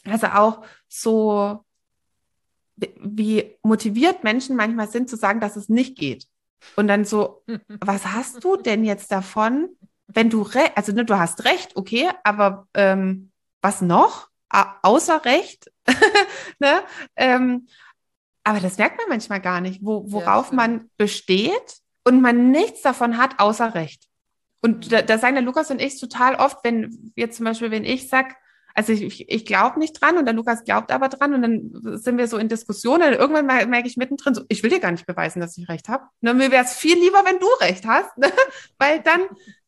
[0.05, 1.65] also auch so,
[2.75, 6.27] wie motiviert Menschen manchmal sind, zu sagen, dass es nicht geht.
[6.75, 7.43] Und dann so,
[7.81, 9.69] was hast du denn jetzt davon,
[10.07, 13.31] wenn du recht, also ne, du hast recht, okay, aber ähm,
[13.61, 14.29] was noch?
[14.49, 15.71] außer Recht?
[16.59, 16.81] ne?
[17.17, 17.67] ähm,
[18.43, 22.81] aber das merkt man manchmal gar nicht, wo, worauf ja, man besteht und man nichts
[22.81, 24.07] davon hat, außer Recht.
[24.61, 27.85] Und da, da sagen der Lukas und ich total oft, wenn jetzt zum Beispiel, wenn
[27.85, 28.35] ich sag,
[28.73, 32.17] also ich, ich glaube nicht dran und der Lukas glaubt aber dran und dann sind
[32.17, 33.13] wir so in Diskussionen.
[33.13, 36.05] Irgendwann merke ich mittendrin so, ich will dir gar nicht beweisen, dass ich recht habe.
[36.21, 38.31] Ne, mir wäre es viel lieber, wenn du recht hast, ne?
[38.77, 39.21] weil dann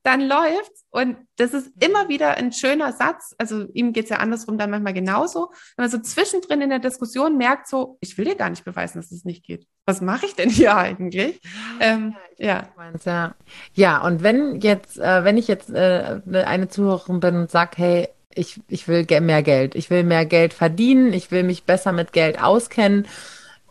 [0.03, 0.85] dann läuft's.
[0.91, 3.35] Und das ist immer wieder ein schöner Satz.
[3.37, 5.51] Also ihm geht's ja andersrum dann manchmal genauso.
[5.75, 8.99] Wenn man so zwischendrin in der Diskussion merkt, so, ich will dir gar nicht beweisen,
[8.99, 9.67] dass es nicht geht.
[9.89, 11.41] Was mache ich denn hier eigentlich?
[11.79, 12.69] Ähm, ja.
[13.05, 13.33] ja.
[13.73, 18.07] ja, und wenn jetzt, äh, wenn ich jetzt äh, eine Zuhörerin bin und sage, hey,
[18.35, 22.13] ich, ich will mehr Geld, ich will mehr Geld verdienen, ich will mich besser mit
[22.13, 23.07] Geld auskennen,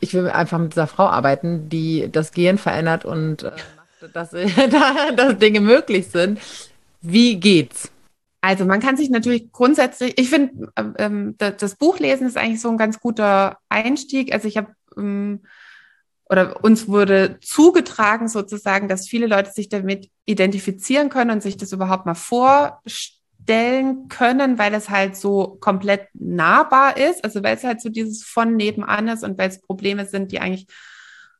[0.00, 3.52] ich will einfach mit dieser Frau arbeiten, die das Gehirn verändert und äh,
[4.12, 4.30] dass,
[5.16, 6.40] dass Dinge möglich sind.
[7.00, 7.92] Wie geht's?
[8.40, 12.76] Also man kann sich natürlich grundsätzlich, ich finde, ähm, das Buchlesen ist eigentlich so ein
[12.76, 14.34] ganz guter Einstieg.
[14.34, 15.42] Also ich habe ähm,
[16.28, 21.72] oder uns wurde zugetragen sozusagen, dass viele Leute sich damit identifizieren können und sich das
[21.72, 27.24] überhaupt mal vorstellen können, weil es halt so komplett nahbar ist.
[27.24, 30.40] Also weil es halt so dieses von nebenan ist und weil es Probleme sind, die
[30.40, 30.66] eigentlich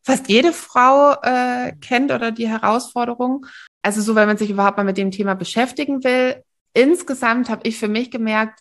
[0.02, 3.44] fast jede Frau äh, kennt oder die Herausforderung.
[3.82, 6.42] Also so, wenn man sich überhaupt mal mit dem Thema beschäftigen will.
[6.72, 8.60] Insgesamt habe ich für mich gemerkt,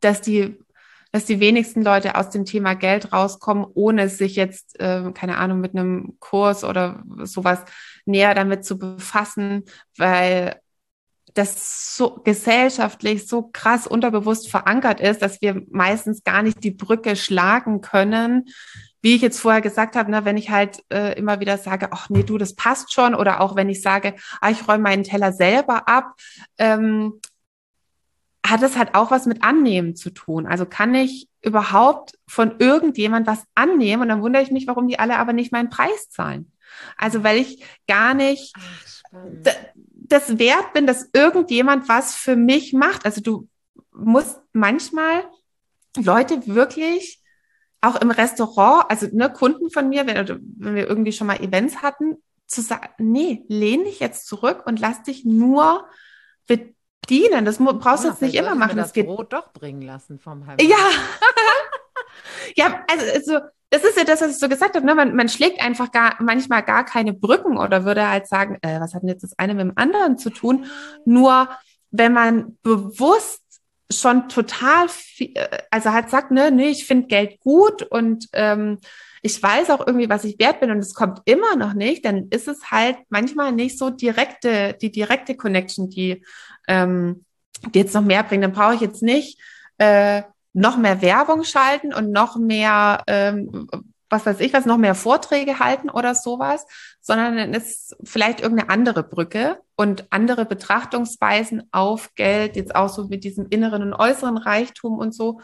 [0.00, 0.58] dass die,
[1.12, 5.60] dass die wenigsten Leute aus dem Thema Geld rauskommen, ohne sich jetzt, äh, keine Ahnung,
[5.60, 7.60] mit einem Kurs oder sowas
[8.04, 9.64] näher damit zu befassen,
[9.96, 10.60] weil
[11.34, 17.16] das so gesellschaftlich so krass unterbewusst verankert ist, dass wir meistens gar nicht die Brücke
[17.16, 18.46] schlagen können.
[19.00, 22.10] Wie ich jetzt vorher gesagt habe, ne, wenn ich halt äh, immer wieder sage, ach
[22.10, 25.32] nee, du, das passt schon, oder auch wenn ich sage, ah, ich räume meinen Teller
[25.32, 26.14] selber ab,
[26.58, 27.20] ähm,
[28.50, 30.46] hat es halt auch was mit Annehmen zu tun.
[30.46, 34.98] Also kann ich überhaupt von irgendjemand was annehmen und dann wundere ich mich, warum die
[34.98, 36.52] alle aber nicht meinen Preis zahlen.
[36.96, 38.88] Also weil ich gar nicht Ach,
[40.08, 43.04] das wert bin, dass irgendjemand was für mich macht.
[43.04, 43.48] Also du
[43.92, 45.24] musst manchmal
[45.96, 47.22] Leute wirklich
[47.80, 51.82] auch im Restaurant, also ne, Kunden von mir, wenn, wenn wir irgendwie schon mal Events
[51.82, 52.16] hatten,
[52.46, 55.86] zu sagen, nee, lehn dich jetzt zurück und lass dich nur
[57.08, 57.44] bedienen.
[57.44, 58.76] Das brauchst du ja, jetzt nicht immer machen.
[58.76, 60.56] Das, das Brot doch bringen lassen vom Heim.
[60.60, 60.76] Ja.
[62.56, 63.38] ja, also, also
[63.70, 64.86] das ist ja das, was ich so gesagt habe.
[64.86, 64.94] Ne?
[64.94, 68.94] Man, man schlägt einfach gar, manchmal gar keine Brücken oder würde halt sagen, äh, was
[68.94, 70.66] hat denn jetzt das eine mit dem anderen zu tun?
[71.04, 71.48] Nur
[71.90, 73.42] wenn man bewusst
[73.90, 78.78] schon total viel, äh, also halt sagt, ne, nee, ich finde Geld gut und ähm,
[79.22, 82.28] ich weiß auch irgendwie, was ich wert bin und es kommt immer noch nicht, dann
[82.30, 86.24] ist es halt manchmal nicht so direkte, die direkte Connection, die,
[86.66, 87.24] ähm,
[87.74, 88.44] die jetzt noch mehr bringt.
[88.44, 89.40] Dann brauche ich jetzt nicht
[89.78, 90.22] äh,
[90.52, 93.68] noch mehr Werbung schalten und noch mehr, ähm,
[94.10, 96.66] was weiß ich was, noch mehr Vorträge halten oder sowas,
[97.00, 103.06] sondern dann ist vielleicht irgendeine andere Brücke und andere Betrachtungsweisen auf Geld, jetzt auch so
[103.08, 105.40] mit diesem inneren und äußeren Reichtum und so.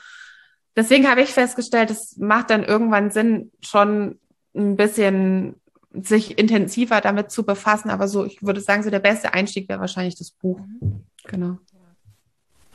[0.76, 4.18] Deswegen habe ich festgestellt, es macht dann irgendwann Sinn, schon
[4.55, 5.55] ein bisschen
[5.92, 7.90] sich intensiver damit zu befassen.
[7.90, 10.60] Aber so, ich würde sagen, so der beste Einstieg wäre wahrscheinlich das Buch.
[11.24, 11.59] Genau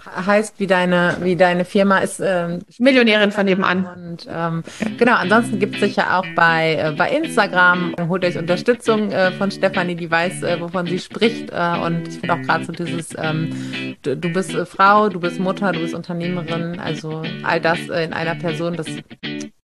[0.05, 2.21] heißt, wie deine, wie deine Firma ist.
[2.23, 3.85] Ähm, Millionärin von nebenan.
[3.85, 4.63] Und ähm,
[4.97, 7.95] genau, ansonsten gibt es sicher auch bei, äh, bei Instagram.
[8.07, 11.51] Holt euch Unterstützung äh, von Stefanie, die weiß, äh, wovon sie spricht.
[11.51, 15.19] Äh, und ich finde auch gerade so dieses, ähm, du, du bist äh, Frau, du
[15.19, 18.88] bist Mutter, du bist Unternehmerin, also all das äh, in einer Person, das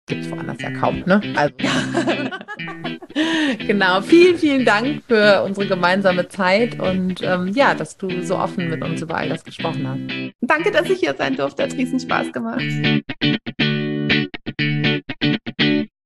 [0.05, 1.03] gibt es woanders ja kaum.
[1.05, 1.21] Ne?
[1.35, 1.55] Also.
[3.67, 8.69] genau, vielen, vielen Dank für unsere gemeinsame Zeit und ähm, ja, dass du so offen
[8.69, 10.01] mit uns über all das gesprochen hast.
[10.41, 11.63] Danke, dass ich hier sein durfte.
[11.63, 12.61] Hat riesen Spaß gemacht.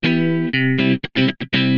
[0.02, 1.69] Musik